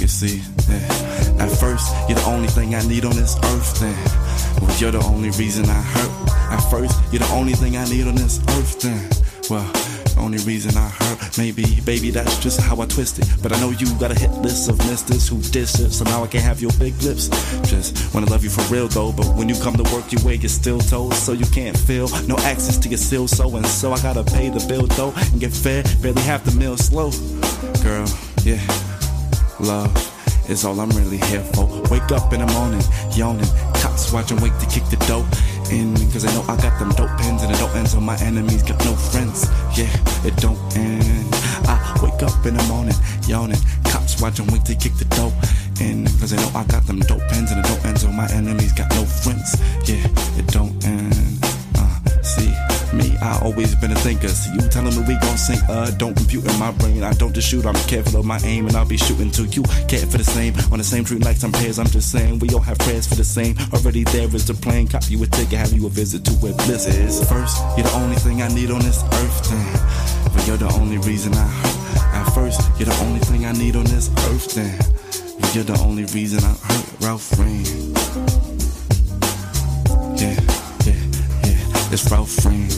You 0.00 0.08
see, 0.08 0.42
yeah. 0.68 1.44
at 1.44 1.50
first, 1.58 1.94
you're 2.08 2.18
the 2.18 2.26
only 2.26 2.48
thing 2.48 2.74
I 2.74 2.86
need 2.86 3.04
on 3.04 3.16
this 3.16 3.36
earth, 3.36 3.80
then. 3.80 3.96
Well, 4.60 4.76
you're 4.78 4.90
the 4.92 5.02
only 5.04 5.30
reason 5.30 5.64
I 5.66 5.80
hurt. 5.80 6.30
At 6.52 6.60
first, 6.70 6.94
you're 7.12 7.20
the 7.20 7.32
only 7.32 7.54
thing 7.54 7.76
I 7.76 7.84
need 7.88 8.06
on 8.06 8.14
this 8.14 8.38
earth, 8.40 8.80
then. 8.80 9.08
Well, 9.48 9.64
only 10.18 10.38
reason 10.38 10.76
I 10.76 10.88
hurt, 10.88 11.38
maybe, 11.38 11.80
baby, 11.82 12.10
that's 12.10 12.38
just 12.38 12.60
how 12.60 12.80
I 12.80 12.86
twist 12.86 13.18
it. 13.18 13.26
But 13.42 13.52
I 13.52 13.60
know 13.60 13.70
you 13.70 13.86
got 13.98 14.10
a 14.10 14.18
hit 14.18 14.30
list 14.42 14.68
of 14.68 14.78
misters 14.78 15.28
who 15.28 15.40
diss 15.52 15.80
it, 15.80 15.92
so 15.92 16.04
now 16.04 16.24
I 16.24 16.26
can't 16.26 16.44
have 16.44 16.60
your 16.60 16.72
big 16.78 16.94
lips. 17.02 17.28
Just 17.68 18.14
wanna 18.14 18.30
love 18.30 18.44
you 18.44 18.50
for 18.50 18.62
real 18.72 18.88
though, 18.88 19.12
but 19.12 19.26
when 19.36 19.48
you 19.48 19.54
come 19.62 19.74
to 19.76 19.82
work, 19.94 20.10
your 20.12 20.22
way 20.24 20.36
gets 20.36 20.54
still 20.54 20.80
told, 20.80 21.14
so 21.14 21.32
you 21.32 21.46
can't 21.46 21.76
feel 21.76 22.08
no 22.26 22.36
access 22.38 22.76
to 22.78 22.88
your 22.88 22.98
seal, 22.98 23.28
so 23.28 23.54
and 23.56 23.66
so 23.66 23.92
I 23.92 24.00
gotta 24.02 24.24
pay 24.24 24.48
the 24.48 24.64
bill 24.66 24.86
though 24.86 25.12
and 25.16 25.40
get 25.40 25.52
fed, 25.52 25.84
barely 26.02 26.22
half 26.22 26.44
the 26.44 26.52
meal 26.52 26.76
slow. 26.76 27.10
Girl, 27.82 28.08
yeah, 28.44 28.60
love 29.60 29.90
is 30.48 30.64
all 30.64 30.78
I'm 30.80 30.90
really 30.90 31.18
here 31.18 31.42
for. 31.54 31.66
Wake 31.90 32.10
up 32.12 32.32
in 32.32 32.40
the 32.40 32.46
morning, 32.52 32.82
yawning, 33.12 33.48
cops 33.74 34.12
watching, 34.12 34.40
wait 34.40 34.52
to 34.60 34.66
kick 34.66 34.84
the 34.90 34.96
dope 35.06 35.26
in. 35.70 35.94
Cause 36.12 36.24
I 36.24 36.32
know 36.34 36.42
I 36.48 36.56
got 36.56 36.78
them 36.78 36.90
dope 36.90 37.10
pins 37.18 37.42
and 37.42 37.52
it 37.52 37.58
don't 37.58 37.74
end, 37.74 37.88
so 37.88 38.00
my 38.00 38.16
enemies 38.20 38.62
got 38.62 38.78
no 38.84 38.94
friends. 38.94 39.46
Yeah, 39.76 39.90
it 40.24 40.36
don't 40.36 40.58
end. 40.76 41.28
I 41.68 41.76
wake 42.02 42.22
up 42.22 42.44
in 42.46 42.54
the 42.56 42.62
morning, 42.64 42.94
yawning, 43.26 43.60
cops 43.84 44.20
watching, 44.20 44.46
wait 44.48 44.64
to 44.66 44.74
kick 44.74 44.94
the 44.94 45.04
dope 45.16 45.34
in. 45.80 46.06
Cause 46.18 46.32
I 46.32 46.36
know 46.36 46.50
I 46.54 46.64
got 46.64 46.86
them 46.86 47.00
dope 47.00 47.22
pins 47.28 47.50
and 47.50 47.60
it 47.60 47.68
don't 47.68 47.84
end, 47.84 47.98
so 47.98 48.08
my 48.10 48.28
enemies 48.32 48.72
got 48.72 48.90
no 48.90 49.04
friends. 49.04 49.56
Yeah, 49.86 50.06
it 50.38 50.46
don't 50.48 50.74
end. 50.84 51.05
I 53.26 53.40
always 53.42 53.74
been 53.74 53.90
a 53.90 53.96
thinker. 53.96 54.28
See 54.28 54.54
you 54.54 54.60
telling 54.68 54.94
me 54.94 55.02
we 55.02 55.18
gon' 55.18 55.36
sink, 55.36 55.60
uh, 55.68 55.90
don't 55.92 56.14
compute 56.14 56.46
in 56.46 56.56
my 56.58 56.70
brain. 56.70 57.02
I 57.02 57.12
don't 57.14 57.34
just 57.34 57.48
shoot, 57.48 57.66
I'm 57.66 57.74
careful 57.88 58.20
of 58.20 58.24
my 58.24 58.38
aim, 58.44 58.66
and 58.66 58.76
I'll 58.76 58.86
be 58.86 58.96
shooting 58.96 59.32
to 59.32 59.46
you. 59.46 59.64
Care 59.88 60.06
for 60.06 60.18
the 60.18 60.24
same, 60.24 60.54
on 60.70 60.78
the 60.78 60.84
same 60.84 61.04
tree 61.04 61.18
like 61.18 61.36
some 61.36 61.50
pairs. 61.50 61.78
I'm 61.80 61.86
just 61.88 62.12
saying, 62.12 62.38
we 62.38 62.48
all 62.50 62.60
have 62.60 62.78
prayers 62.78 63.06
for 63.06 63.16
the 63.16 63.24
same. 63.24 63.56
Already 63.72 64.04
there 64.04 64.32
is 64.32 64.46
the 64.46 64.54
plane, 64.54 64.86
cop 64.86 65.10
you 65.10 65.22
a 65.24 65.26
ticket, 65.26 65.58
have 65.58 65.72
you 65.72 65.86
a 65.86 65.90
visit 65.90 66.24
to 66.26 66.32
where 66.34 66.54
bliss 66.54 66.86
is. 66.86 67.18
First, 67.28 67.58
you're 67.76 67.86
the 67.86 67.94
only 67.96 68.16
thing 68.16 68.42
I 68.42 68.48
need 68.48 68.70
on 68.70 68.80
this 68.80 69.02
earth, 69.02 69.50
then. 69.50 70.32
But 70.32 70.46
you're 70.46 70.56
the 70.56 70.72
only 70.78 70.98
reason 70.98 71.34
I 71.34 71.46
hurt. 71.46 71.76
At 72.14 72.30
first, 72.30 72.60
you're 72.78 72.86
the 72.88 72.98
only 73.06 73.20
thing 73.20 73.44
I 73.44 73.52
need 73.52 73.74
on 73.74 73.84
this 73.84 74.08
earth, 74.30 74.54
then. 74.54 74.78
But 75.40 75.52
you're 75.52 75.64
the 75.64 75.78
only 75.80 76.04
reason 76.14 76.44
I 76.44 76.54
hurt, 76.54 76.86
Ralph 77.00 77.38
Reign. 77.38 77.66
Yeah, 80.14 80.38
yeah, 80.86 81.02
yeah, 81.42 81.92
it's 81.92 82.08
Ralph 82.08 82.44
Reign. 82.46 82.70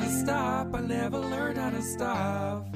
To 0.00 0.08
stop. 0.08 0.74
I 0.74 0.80
never 0.80 1.18
learned 1.18 1.58
how 1.58 1.70
to 1.70 1.82
stop. 1.82 2.66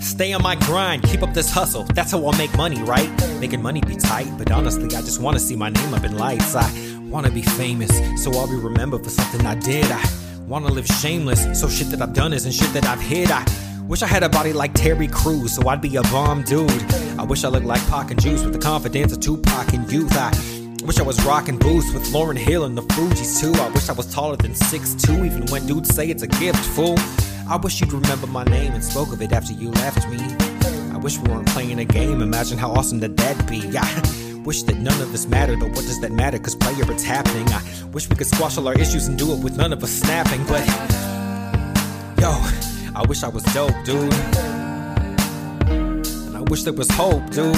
Stay 0.00 0.32
on 0.32 0.42
my 0.42 0.56
grind, 0.56 1.02
keep 1.04 1.22
up 1.22 1.32
this 1.32 1.50
hustle. 1.50 1.84
That's 1.94 2.12
how 2.12 2.24
I'll 2.24 2.36
make 2.36 2.54
money, 2.56 2.82
right? 2.82 3.08
Making 3.40 3.62
money 3.62 3.80
be 3.80 3.96
tight, 3.96 4.28
but 4.36 4.50
honestly, 4.50 4.84
I 4.94 5.00
just 5.00 5.20
wanna 5.20 5.40
see 5.40 5.56
my 5.56 5.70
name 5.70 5.94
up 5.94 6.04
in 6.04 6.16
lights. 6.16 6.54
I 6.54 6.70
wanna 7.02 7.30
be 7.30 7.42
famous, 7.42 7.90
so 8.22 8.32
I'll 8.38 8.46
be 8.46 8.56
remembered 8.56 9.04
for 9.04 9.10
something 9.10 9.46
I 9.46 9.54
did. 9.54 9.86
I 9.90 10.04
wanna 10.46 10.68
live 10.68 10.86
shameless, 10.86 11.58
so 11.58 11.68
shit 11.68 11.90
that 11.90 12.02
I've 12.02 12.12
done 12.12 12.32
isn't 12.32 12.52
shit 12.52 12.72
that 12.74 12.84
I've 12.84 13.00
hid. 13.00 13.30
I 13.30 13.44
wish 13.86 14.02
I 14.02 14.06
had 14.06 14.22
a 14.22 14.28
body 14.28 14.52
like 14.52 14.74
Terry 14.74 15.08
Crews, 15.08 15.54
so 15.54 15.68
I'd 15.68 15.80
be 15.80 15.96
a 15.96 16.02
bomb 16.02 16.42
dude. 16.42 16.70
I 17.18 17.24
wish 17.24 17.44
I 17.44 17.48
looked 17.48 17.66
like 17.66 17.80
Pac 17.88 18.10
and 18.10 18.20
Juice 18.20 18.44
with 18.44 18.52
the 18.52 18.58
confidence 18.58 19.12
of 19.12 19.20
Tupac 19.20 19.72
in 19.72 19.88
youth. 19.88 20.16
I 20.16 20.30
wish 20.84 20.98
I 20.98 21.02
was 21.02 21.24
rocking 21.24 21.58
boots 21.58 21.92
with 21.92 22.04
Lauryn 22.12 22.36
Hill 22.36 22.64
and 22.64 22.76
the 22.76 22.82
Fugees 22.82 23.40
too. 23.40 23.52
I 23.60 23.68
wish 23.68 23.88
I 23.88 23.92
was 23.92 24.12
taller 24.12 24.36
than 24.36 24.52
6'2, 24.52 25.26
even 25.26 25.46
when 25.46 25.66
dudes 25.66 25.94
say 25.94 26.08
it's 26.08 26.22
a 26.22 26.26
gift, 26.26 26.58
fool. 26.58 26.96
I 27.48 27.56
wish 27.56 27.80
you'd 27.80 27.92
remember 27.92 28.26
my 28.26 28.44
name 28.44 28.72
and 28.72 28.82
spoke 28.82 29.12
of 29.12 29.22
it 29.22 29.32
after 29.32 29.52
you 29.52 29.70
left 29.70 30.08
me. 30.08 30.18
I 30.92 30.96
wish 30.98 31.18
we 31.18 31.30
weren't 31.30 31.48
playing 31.48 31.78
a 31.78 31.84
game, 31.84 32.20
imagine 32.20 32.58
how 32.58 32.72
awesome 32.72 32.98
that 33.00 33.16
that'd 33.16 33.46
be. 33.46 33.62
I 33.78 34.42
wish 34.44 34.64
that 34.64 34.76
none 34.78 35.00
of 35.00 35.12
this 35.12 35.26
mattered, 35.26 35.60
but 35.60 35.68
what 35.68 35.84
does 35.84 36.00
that 36.00 36.10
matter? 36.10 36.38
Cause 36.38 36.56
player, 36.56 36.90
it's 36.90 37.04
happening. 37.04 37.48
I 37.50 37.62
wish 37.92 38.08
we 38.10 38.16
could 38.16 38.26
squash 38.26 38.58
all 38.58 38.66
our 38.66 38.74
issues 38.74 39.06
and 39.06 39.16
do 39.16 39.32
it 39.32 39.42
with 39.42 39.56
none 39.56 39.72
of 39.72 39.84
us 39.84 39.90
snapping, 39.92 40.44
but. 40.46 40.66
Yo, 42.20 42.30
I 42.94 43.04
wish 43.08 43.22
I 43.22 43.28
was 43.28 43.42
dope, 43.54 43.74
dude. 43.84 44.12
And 45.68 46.36
I 46.36 46.40
wish 46.48 46.62
there 46.62 46.72
was 46.72 46.90
hope, 46.90 47.30
dude. 47.30 47.56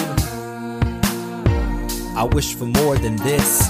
I 2.17 2.23
wish 2.23 2.55
for 2.55 2.67
more 2.67 2.97
than 2.97 3.17
this. 3.17 3.69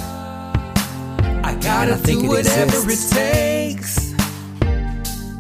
I 1.43 1.57
gotta 1.63 1.97
think 1.97 2.21
do 2.21 2.27
it 2.27 2.29
whatever 2.29 2.77
exists. 2.77 3.13
it 3.13 3.23
takes 3.23 4.15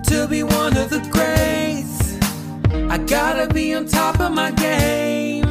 to 0.09 0.27
be 0.27 0.43
one 0.43 0.75
of 0.79 0.89
the 0.89 1.01
greats. 1.13 2.19
I 2.91 2.97
gotta 2.99 3.53
be 3.53 3.75
on 3.75 3.87
top 3.87 4.21
of 4.21 4.33
my 4.33 4.53
game. 4.53 5.45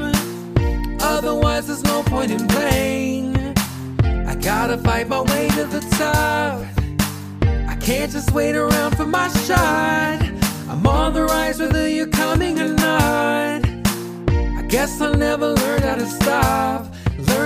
Otherwise, 0.99 1.67
there's 1.67 1.83
no 1.83 2.01
point 2.03 2.31
in 2.31 2.47
playing. 2.47 3.37
I 4.03 4.33
gotta 4.35 4.77
fight 4.79 5.07
my 5.07 5.21
way 5.21 5.47
to 5.49 5.65
the 5.65 5.81
top. 5.99 6.65
I 7.69 7.75
can't 7.75 8.11
just 8.11 8.31
wait 8.31 8.55
around 8.55 8.97
for 8.97 9.05
my 9.05 9.27
shot. 9.45 10.21
I'm 10.69 10.87
on 10.87 11.13
the 11.13 11.25
rise 11.25 11.59
whether 11.59 11.87
you're 11.87 12.07
coming 12.07 12.59
or 12.59 12.69
not. 12.69 13.63
I 14.59 14.65
guess 14.67 15.01
I 15.01 15.11
never 15.13 15.49
learned 15.49 15.53
how 15.55 15.57
to 15.57 15.61
stop. 15.71 15.82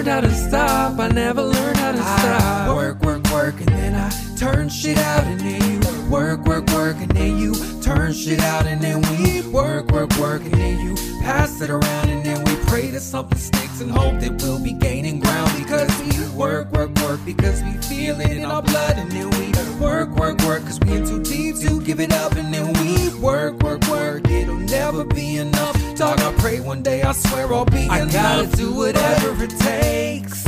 Learned 0.07 0.25
how 0.25 0.29
to 0.29 0.35
stop. 0.35 0.99
I 0.99 1.09
never 1.09 1.41
learned 1.41 1.77
how 1.77 1.91
to 1.91 1.97
stop. 1.97 2.77
Work, 2.77 3.01
work, 3.01 3.29
work, 3.29 3.59
and 3.59 3.67
then 3.67 3.93
I 3.93 4.09
turn 4.37 4.69
shit 4.69 4.97
out, 4.97 5.25
and 5.25 5.37
then 5.41 5.61
you 5.69 6.09
work, 6.09 6.45
work, 6.45 6.65
work, 6.69 6.95
and 6.95 7.11
then 7.11 7.37
you 7.37 7.53
turn 7.81 8.13
shit 8.13 8.39
out, 8.39 8.65
and 8.65 8.79
then 8.79 9.01
we 9.01 9.41
work, 9.49 9.91
work, 9.91 10.17
work, 10.17 10.43
and 10.43 10.53
then 10.53 10.79
you 10.79 10.95
pass 11.21 11.59
it 11.59 11.69
around, 11.69 12.07
and 12.07 12.25
then 12.25 12.41
we 12.45 12.46
pray 12.67 12.87
that 12.91 13.01
something 13.01 13.37
sticks 13.37 13.81
and 13.81 13.89
hope 13.89 14.19
that 14.19 14.41
we'll 14.41 14.63
be 14.63 14.73
gaining 14.73 15.19
ground 15.19 15.51
because 15.57 15.89
we 16.01 16.37
work, 16.37 16.71
work, 16.71 16.91
work, 16.99 17.19
because 17.25 17.63
we 17.63 17.71
feel 17.89 18.19
it 18.21 18.31
in 18.31 18.45
our 18.45 18.61
blood, 18.61 18.97
and 18.97 19.11
then 19.11 19.29
we 19.31 19.51
work, 19.83 20.09
work, 20.15 20.39
work, 20.41 20.61
because 20.61 20.79
we 20.81 20.97
in 20.97 21.05
too 21.05 21.23
deep 21.23 21.55
to 21.57 21.81
give 21.81 21.99
it 21.99 22.13
up, 22.13 22.33
and 22.33 22.53
then 22.53 22.71
we 22.81 23.19
work, 23.19 23.57
work, 23.63 23.83
work. 23.87 24.29
It'll 24.29 24.55
never 24.55 25.03
be 25.03 25.37
enough. 25.37 25.75
Dog, 25.95 26.19
I 26.19 26.33
pray 26.37 26.59
one 26.59 26.83
day, 26.83 27.01
I 27.01 27.11
swear 27.13 27.51
I'll 27.53 27.65
be 27.65 27.87
I 27.89 28.01
enough. 28.01 28.13
gotta 28.13 28.47
do 28.57 28.73
whatever 28.73 29.43
it 29.43 29.49
takes 29.59 30.43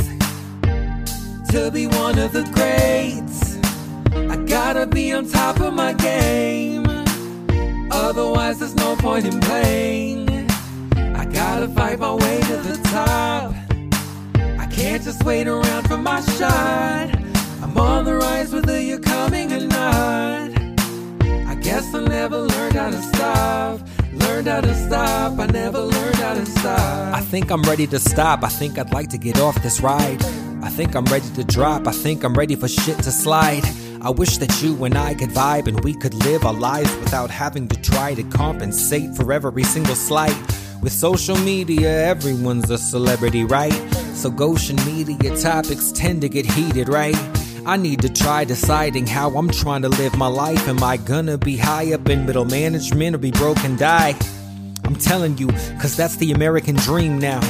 to 1.50 1.70
be 1.72 1.86
one 1.88 2.18
of 2.18 2.32
the 2.32 2.44
greats. 2.52 3.58
I 4.14 4.36
gotta 4.46 4.86
be 4.86 5.12
on 5.12 5.28
top 5.28 5.58
of 5.60 5.74
my 5.74 5.92
game. 5.94 6.86
Otherwise, 7.90 8.60
there's 8.60 8.76
no 8.76 8.94
point 8.96 9.26
in 9.26 9.40
playing. 9.40 10.29
Gotta 11.40 11.68
fight 11.68 11.98
my 11.98 12.12
way 12.12 12.38
to 12.42 12.56
the 12.58 12.78
top. 12.92 13.54
I 14.60 14.66
can't 14.66 15.02
just 15.02 15.24
wait 15.24 15.48
around 15.48 15.88
for 15.88 15.96
my 15.96 16.20
shot. 16.20 17.08
I'm 17.62 17.78
on 17.78 18.04
the 18.04 18.16
rise 18.16 18.52
whether 18.52 18.78
you're 18.78 19.00
coming 19.00 19.50
or 19.50 19.66
not. 19.66 20.50
I 21.48 21.54
guess 21.62 21.94
I 21.94 22.04
never 22.04 22.40
learned 22.40 22.74
how 22.74 22.90
to 22.90 23.02
stop. 23.02 23.80
Learned 24.12 24.48
how 24.48 24.60
to 24.60 24.74
stop. 24.86 25.38
I 25.38 25.46
never 25.46 25.80
learned 25.80 26.16
how 26.16 26.34
to 26.34 26.44
stop. 26.44 27.14
I 27.14 27.22
think 27.22 27.50
I'm 27.50 27.62
ready 27.62 27.86
to 27.86 27.98
stop. 27.98 28.44
I 28.44 28.50
think 28.50 28.78
I'd 28.78 28.92
like 28.92 29.08
to 29.08 29.18
get 29.18 29.40
off 29.40 29.62
this 29.62 29.80
ride. 29.80 30.22
I 30.62 30.68
think 30.68 30.94
I'm 30.94 31.06
ready 31.06 31.30
to 31.36 31.42
drop. 31.42 31.86
I 31.86 31.92
think 31.92 32.22
I'm 32.22 32.34
ready 32.34 32.54
for 32.54 32.68
shit 32.68 32.98
to 32.98 33.10
slide. 33.10 33.64
I 34.02 34.10
wish 34.10 34.36
that 34.36 34.62
you 34.62 34.84
and 34.84 34.96
I 34.96 35.14
could 35.14 35.30
vibe 35.30 35.68
and 35.68 35.82
we 35.84 35.94
could 35.94 36.12
live 36.12 36.44
our 36.44 36.52
lives 36.52 36.94
without 36.96 37.30
having 37.30 37.66
to 37.68 37.80
try 37.80 38.12
to 38.14 38.24
compensate 38.24 39.16
for 39.16 39.32
every 39.32 39.64
single 39.64 39.96
slight. 39.96 40.36
With 40.82 40.92
social 40.92 41.36
media, 41.36 41.90
everyone's 42.06 42.70
a 42.70 42.78
celebrity, 42.78 43.44
right? 43.44 43.74
So 44.14 44.30
Goshen 44.30 44.76
media 44.86 45.36
topics 45.36 45.92
tend 45.92 46.22
to 46.22 46.28
get 46.30 46.46
heated, 46.46 46.88
right? 46.88 47.16
I 47.66 47.76
need 47.76 48.00
to 48.00 48.08
try 48.08 48.44
deciding 48.44 49.06
how 49.06 49.28
I'm 49.36 49.50
trying 49.50 49.82
to 49.82 49.90
live 49.90 50.16
my 50.16 50.26
life. 50.26 50.66
Am 50.68 50.82
I 50.82 50.96
gonna 50.96 51.36
be 51.36 51.58
high 51.58 51.92
up 51.92 52.08
in 52.08 52.24
middle 52.24 52.46
management 52.46 53.14
or 53.14 53.18
be 53.18 53.30
broke 53.30 53.62
and 53.62 53.78
die? 53.78 54.14
I'm 54.84 54.96
telling 54.96 55.36
you, 55.36 55.48
cause 55.82 55.98
that's 55.98 56.16
the 56.16 56.32
American 56.32 56.76
dream 56.76 57.18
now. 57.18 57.40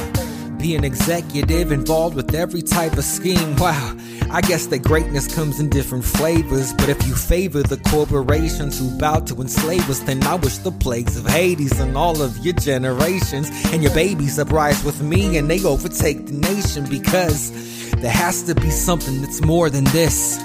Be 0.57 0.75
an 0.75 0.83
executive 0.83 1.71
involved 1.71 2.17
with 2.17 2.35
every 2.35 2.61
type 2.61 2.97
of 2.97 3.05
scheme. 3.05 3.55
Wow, 3.55 3.95
I 4.29 4.41
guess 4.41 4.67
that 4.67 4.83
greatness 4.83 5.33
comes 5.33 5.59
in 5.59 5.69
different 5.69 6.05
flavors. 6.05 6.73
But 6.73 6.89
if 6.89 7.05
you 7.07 7.15
favor 7.15 7.63
the 7.63 7.77
corporations 7.89 8.79
who 8.79 8.97
bow 8.97 9.19
to 9.21 9.41
enslave 9.41 9.89
us, 9.89 9.99
then 9.99 10.23
I 10.23 10.35
wish 10.35 10.57
the 10.59 10.71
plagues 10.71 11.17
of 11.17 11.27
Hades 11.27 11.79
on 11.81 11.95
all 11.95 12.21
of 12.21 12.37
your 12.39 12.53
generations. 12.53 13.49
And 13.73 13.81
your 13.81 13.93
babies 13.93 14.37
uprise 14.39 14.83
with 14.83 15.01
me 15.01 15.37
and 15.37 15.49
they 15.49 15.63
overtake 15.63 16.27
the 16.27 16.33
nation 16.33 16.85
because 16.89 17.51
there 17.93 18.11
has 18.11 18.43
to 18.43 18.55
be 18.55 18.69
something 18.69 19.21
that's 19.21 19.41
more 19.41 19.69
than 19.69 19.85
this. 19.85 20.39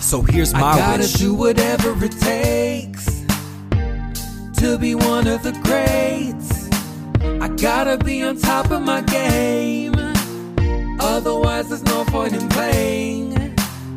So 0.00 0.22
here's 0.22 0.52
my 0.52 0.74
wish. 0.74 0.82
I 0.82 0.86
gotta 0.86 1.02
wish. 1.02 1.12
do 1.14 1.34
whatever 1.34 2.04
it 2.04 2.12
takes 2.12 3.20
to 4.60 4.76
be 4.78 4.94
one 4.94 5.26
of 5.26 5.42
the 5.42 5.52
greats. 5.62 6.68
I 7.40 7.48
gotta 7.48 7.96
be 8.04 8.22
on 8.22 8.36
top 8.38 8.70
of 8.70 8.82
my 8.82 9.00
game. 9.02 9.99
Otherwise, 11.10 11.68
there's 11.68 11.82
no 11.82 12.04
point 12.04 12.32
in 12.34 12.48
playing. 12.50 13.36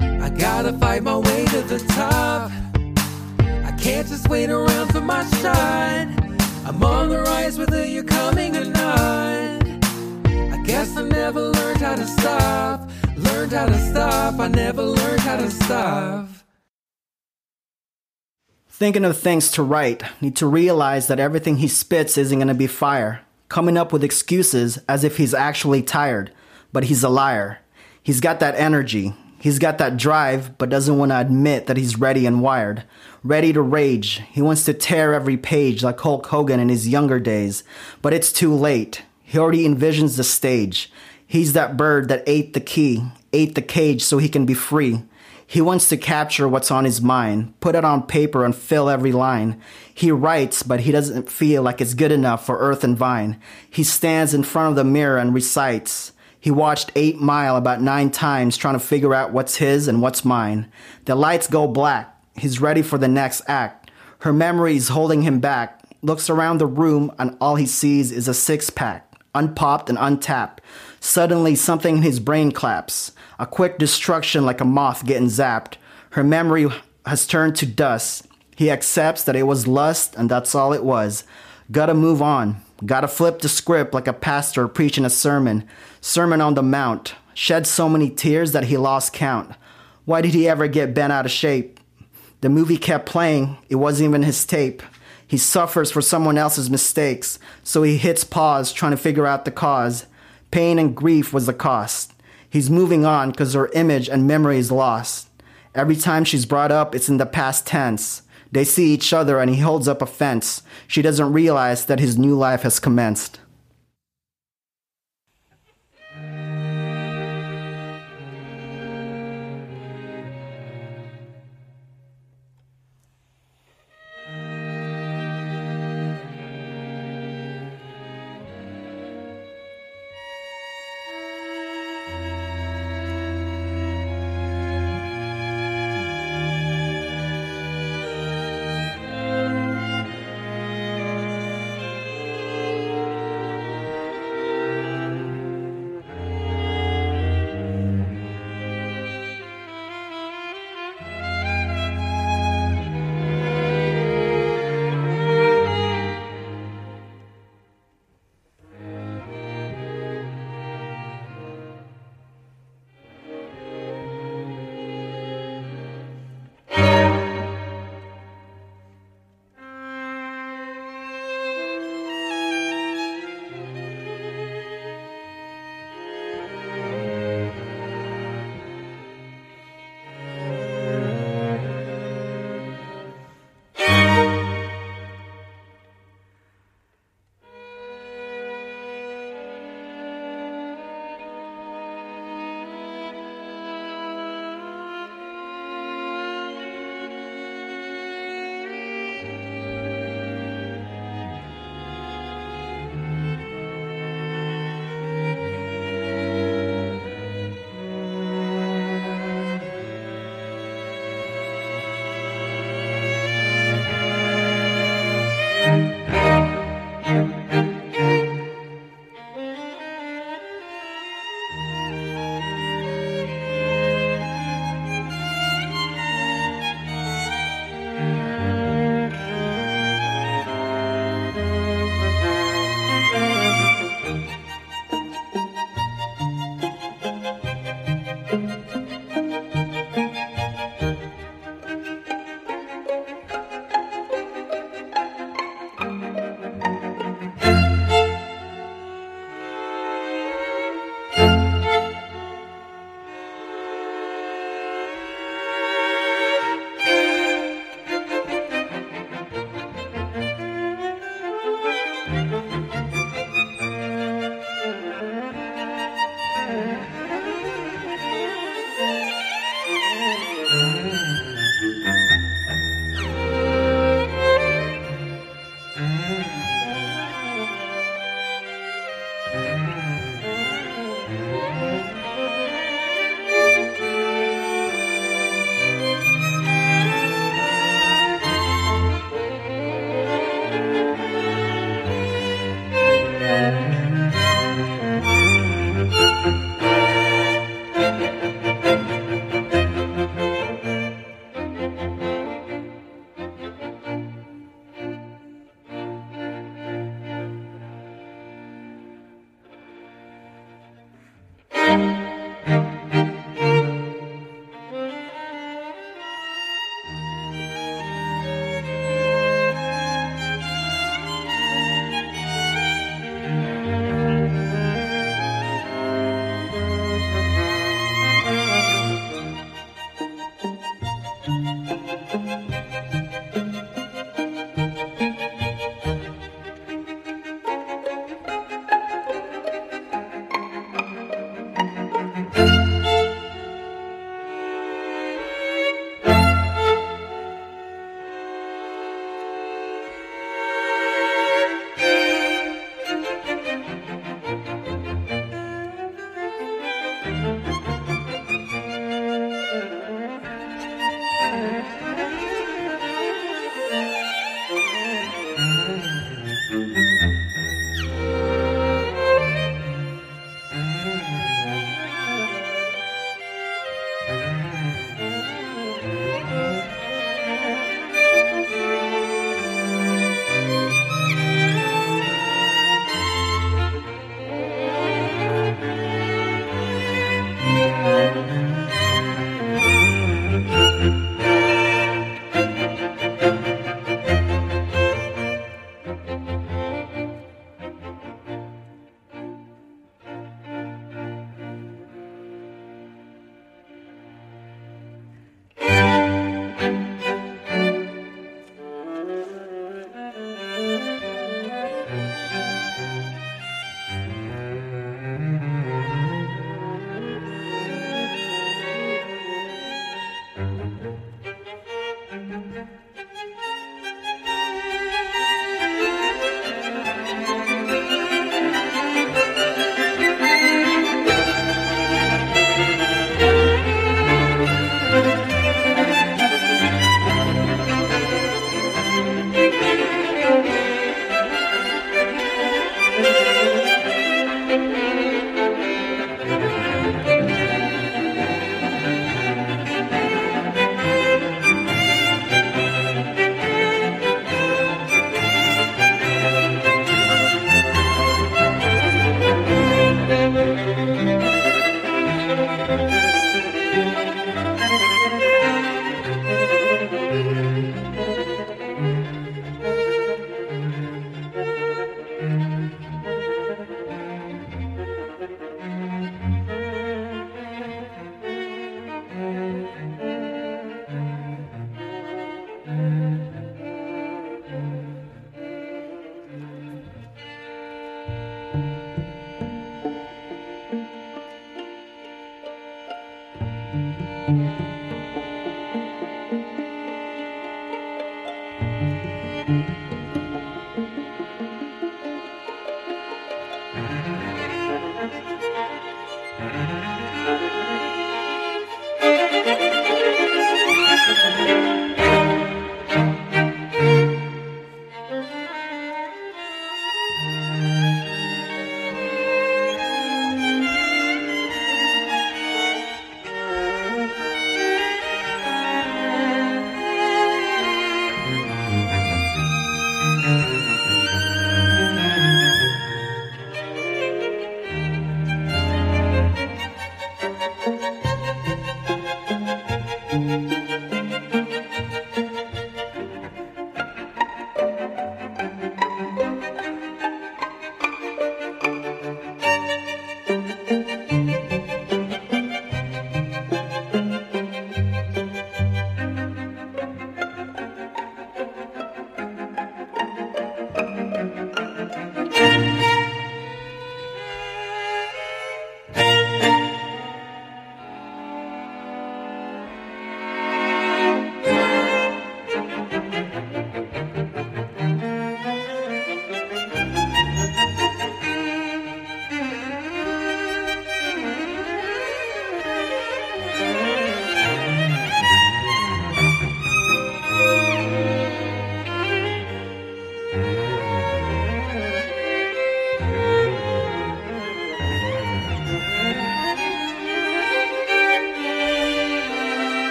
I 0.00 0.28
gotta 0.28 0.72
fight 0.72 1.04
my 1.04 1.16
way 1.16 1.44
to 1.46 1.62
the 1.62 1.78
top. 1.94 2.50
I 3.64 3.72
can't 3.78 4.08
just 4.08 4.28
wait 4.28 4.50
around 4.50 4.88
for 4.88 5.00
my 5.00 5.24
shot. 5.40 6.08
I'm 6.66 6.82
on 6.82 7.08
the 7.08 7.22
rise 7.22 7.58
whether 7.58 7.86
you're 7.86 8.02
coming 8.02 8.56
or 8.56 8.64
not. 8.64 9.64
I 10.56 10.60
guess 10.64 10.96
I 10.96 11.04
never 11.04 11.40
learned 11.40 11.80
how 11.80 11.94
to 11.94 12.06
stop. 12.06 12.90
Learned 13.16 13.52
how 13.52 13.66
to 13.66 13.78
stop. 13.90 14.40
I 14.40 14.48
never 14.48 14.82
learned 14.82 15.20
how 15.20 15.36
to 15.36 15.48
stop. 15.48 16.28
Thinking 18.68 19.04
of 19.04 19.16
things 19.16 19.52
to 19.52 19.62
write, 19.62 20.02
need 20.20 20.34
to 20.36 20.46
realize 20.46 21.06
that 21.06 21.20
everything 21.20 21.58
he 21.58 21.68
spits 21.68 22.18
isn't 22.18 22.36
going 22.36 22.48
to 22.48 22.54
be 22.54 22.66
fire. 22.66 23.22
Coming 23.48 23.76
up 23.76 23.92
with 23.92 24.02
excuses 24.02 24.80
as 24.88 25.04
if 25.04 25.18
he's 25.18 25.32
actually 25.32 25.82
tired, 25.82 26.32
but 26.76 26.84
he's 26.84 27.02
a 27.02 27.08
liar. 27.08 27.58
He's 28.02 28.20
got 28.20 28.38
that 28.40 28.54
energy. 28.56 29.14
He's 29.38 29.58
got 29.58 29.78
that 29.78 29.96
drive, 29.96 30.58
but 30.58 30.68
doesn't 30.68 30.98
want 30.98 31.10
to 31.10 31.18
admit 31.18 31.68
that 31.68 31.78
he's 31.78 31.98
ready 31.98 32.26
and 32.26 32.42
wired. 32.42 32.82
Ready 33.24 33.54
to 33.54 33.62
rage. 33.62 34.20
He 34.30 34.42
wants 34.42 34.66
to 34.66 34.74
tear 34.74 35.14
every 35.14 35.38
page 35.38 35.82
like 35.82 35.98
Hulk 35.98 36.26
Hogan 36.26 36.60
in 36.60 36.68
his 36.68 36.86
younger 36.86 37.18
days, 37.18 37.64
but 38.02 38.12
it's 38.12 38.30
too 38.30 38.52
late. 38.52 39.00
He 39.22 39.38
already 39.38 39.66
envisions 39.66 40.18
the 40.18 40.22
stage. 40.22 40.92
He's 41.26 41.54
that 41.54 41.78
bird 41.78 42.08
that 42.08 42.24
ate 42.26 42.52
the 42.52 42.60
key, 42.60 43.02
ate 43.32 43.54
the 43.54 43.62
cage 43.62 44.04
so 44.04 44.18
he 44.18 44.28
can 44.28 44.44
be 44.44 44.52
free. 44.52 45.02
He 45.46 45.62
wants 45.62 45.88
to 45.88 45.96
capture 45.96 46.46
what's 46.46 46.70
on 46.70 46.84
his 46.84 47.00
mind, 47.00 47.58
put 47.60 47.74
it 47.74 47.86
on 47.86 48.06
paper 48.06 48.44
and 48.44 48.54
fill 48.54 48.90
every 48.90 49.12
line. 49.12 49.62
He 49.94 50.10
writes, 50.10 50.62
but 50.62 50.80
he 50.80 50.92
doesn't 50.92 51.30
feel 51.30 51.62
like 51.62 51.80
it's 51.80 51.94
good 51.94 52.12
enough 52.12 52.44
for 52.44 52.58
earth 52.58 52.84
and 52.84 52.98
vine. 52.98 53.40
He 53.70 53.82
stands 53.82 54.34
in 54.34 54.42
front 54.42 54.68
of 54.68 54.76
the 54.76 54.84
mirror 54.84 55.16
and 55.16 55.32
recites. 55.32 56.12
He 56.46 56.52
watched 56.52 56.92
Eight 56.94 57.18
Mile 57.20 57.56
about 57.56 57.82
nine 57.82 58.12
times 58.12 58.56
trying 58.56 58.76
to 58.76 58.78
figure 58.78 59.12
out 59.12 59.32
what's 59.32 59.56
his 59.56 59.88
and 59.88 60.00
what's 60.00 60.24
mine. 60.24 60.70
The 61.04 61.16
lights 61.16 61.48
go 61.48 61.66
black 61.66 62.16
He's 62.36 62.60
ready 62.60 62.82
for 62.82 62.98
the 62.98 63.08
next 63.08 63.42
act. 63.48 63.90
Her 64.20 64.32
memory 64.32 64.76
is 64.76 64.90
holding 64.90 65.22
him 65.22 65.40
back. 65.40 65.82
Looks 66.02 66.30
around 66.30 66.58
the 66.58 66.66
room 66.68 67.10
and 67.18 67.36
all 67.40 67.56
he 67.56 67.66
sees 67.66 68.12
is 68.12 68.28
a 68.28 68.32
six 68.32 68.70
pack, 68.70 69.12
unpopped 69.34 69.88
and 69.88 69.98
untapped. 70.00 70.60
Suddenly, 71.00 71.56
something 71.56 71.96
in 71.96 72.02
his 72.02 72.20
brain 72.20 72.52
claps. 72.52 73.10
A 73.40 73.46
quick 73.48 73.76
destruction 73.76 74.46
like 74.46 74.60
a 74.60 74.64
moth 74.64 75.04
getting 75.04 75.26
zapped. 75.26 75.78
Her 76.10 76.22
memory 76.22 76.68
has 77.06 77.26
turned 77.26 77.56
to 77.56 77.66
dust. 77.66 78.24
He 78.54 78.70
accepts 78.70 79.24
that 79.24 79.34
it 79.34 79.48
was 79.48 79.66
lust 79.66 80.14
and 80.14 80.30
that's 80.30 80.54
all 80.54 80.72
it 80.72 80.84
was. 80.84 81.24
Gotta 81.72 81.94
move 81.94 82.22
on. 82.22 82.62
Gotta 82.84 83.08
flip 83.08 83.40
the 83.40 83.48
script 83.48 83.94
like 83.94 84.06
a 84.06 84.12
pastor 84.12 84.68
preaching 84.68 85.04
a 85.06 85.10
sermon. 85.10 85.66
Sermon 86.06 86.40
on 86.40 86.54
the 86.54 86.62
Mount. 86.62 87.16
Shed 87.34 87.66
so 87.66 87.88
many 87.88 88.10
tears 88.10 88.52
that 88.52 88.66
he 88.66 88.76
lost 88.76 89.12
count. 89.12 89.50
Why 90.04 90.20
did 90.20 90.34
he 90.34 90.48
ever 90.48 90.68
get 90.68 90.94
bent 90.94 91.12
out 91.12 91.26
of 91.26 91.32
shape? 91.32 91.80
The 92.42 92.48
movie 92.48 92.78
kept 92.78 93.06
playing. 93.06 93.58
It 93.68 93.74
wasn't 93.74 94.10
even 94.10 94.22
his 94.22 94.46
tape. 94.46 94.84
He 95.26 95.36
suffers 95.36 95.90
for 95.90 96.00
someone 96.00 96.38
else's 96.38 96.70
mistakes, 96.70 97.40
so 97.64 97.82
he 97.82 97.96
hits 97.96 98.22
pause 98.22 98.72
trying 98.72 98.92
to 98.92 98.96
figure 98.96 99.26
out 99.26 99.44
the 99.44 99.50
cause. 99.50 100.06
Pain 100.52 100.78
and 100.78 100.94
grief 100.94 101.32
was 101.32 101.46
the 101.46 101.52
cost. 101.52 102.12
He's 102.48 102.70
moving 102.70 103.04
on 103.04 103.32
because 103.32 103.54
her 103.54 103.68
image 103.74 104.08
and 104.08 104.28
memory 104.28 104.58
is 104.58 104.70
lost. 104.70 105.28
Every 105.74 105.96
time 105.96 106.22
she's 106.22 106.46
brought 106.46 106.70
up, 106.70 106.94
it's 106.94 107.08
in 107.08 107.16
the 107.16 107.26
past 107.26 107.66
tense. 107.66 108.22
They 108.52 108.62
see 108.62 108.94
each 108.94 109.12
other 109.12 109.40
and 109.40 109.50
he 109.50 109.60
holds 109.60 109.88
up 109.88 110.00
a 110.00 110.06
fence. 110.06 110.62
She 110.86 111.02
doesn't 111.02 111.32
realize 111.32 111.86
that 111.86 111.98
his 111.98 112.16
new 112.16 112.36
life 112.36 112.62
has 112.62 112.78
commenced. 112.78 113.40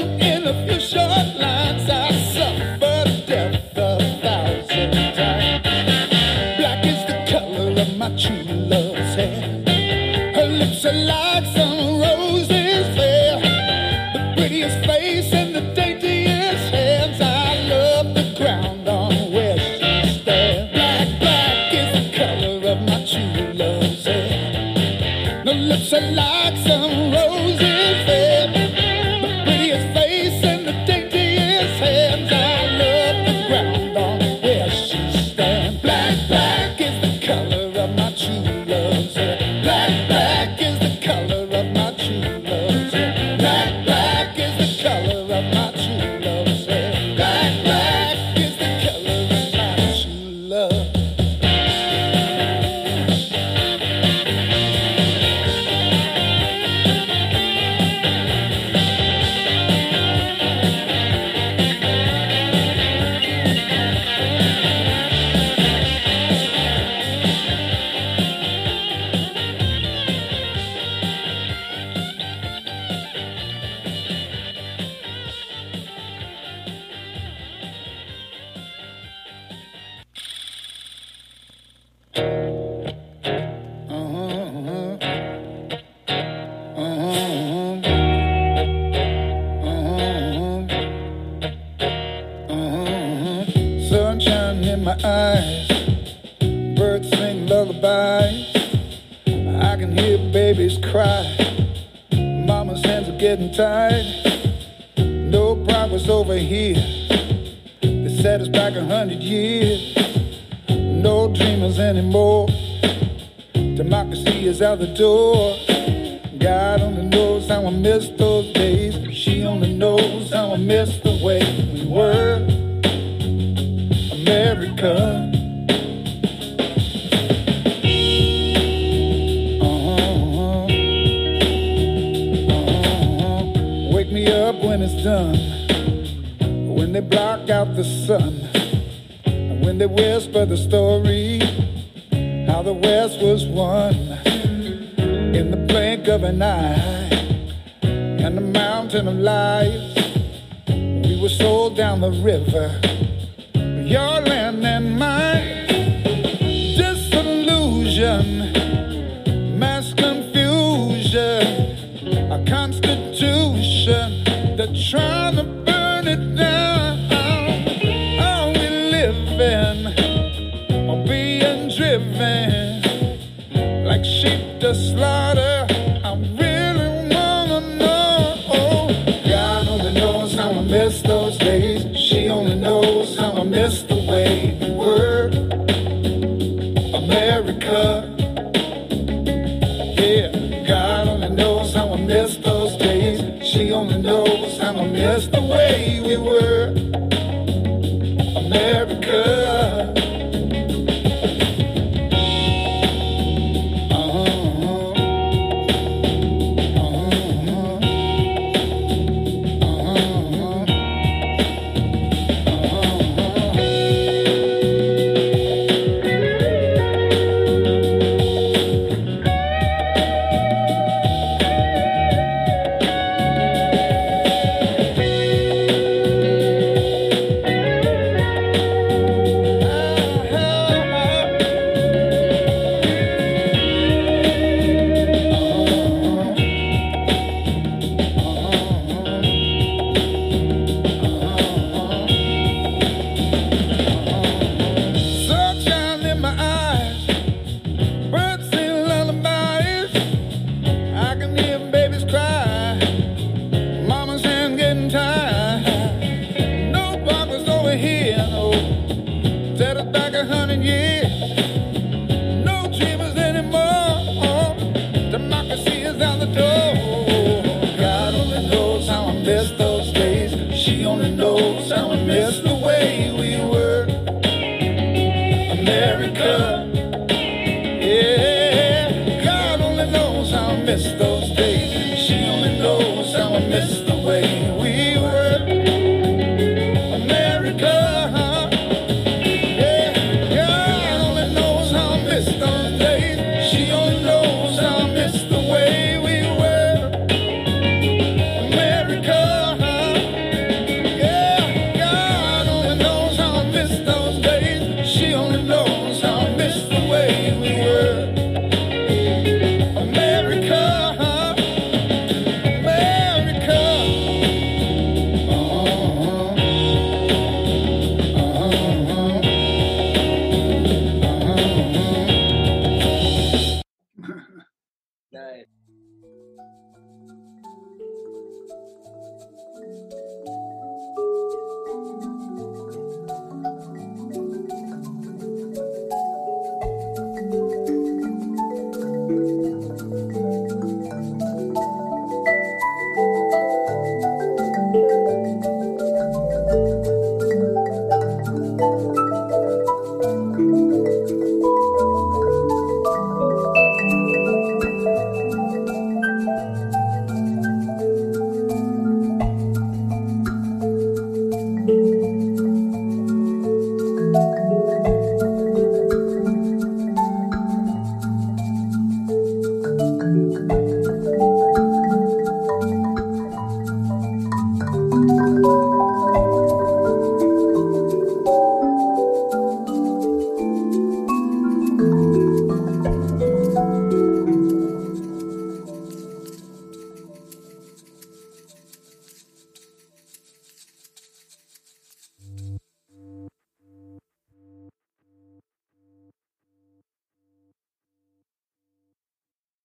in 0.00 0.39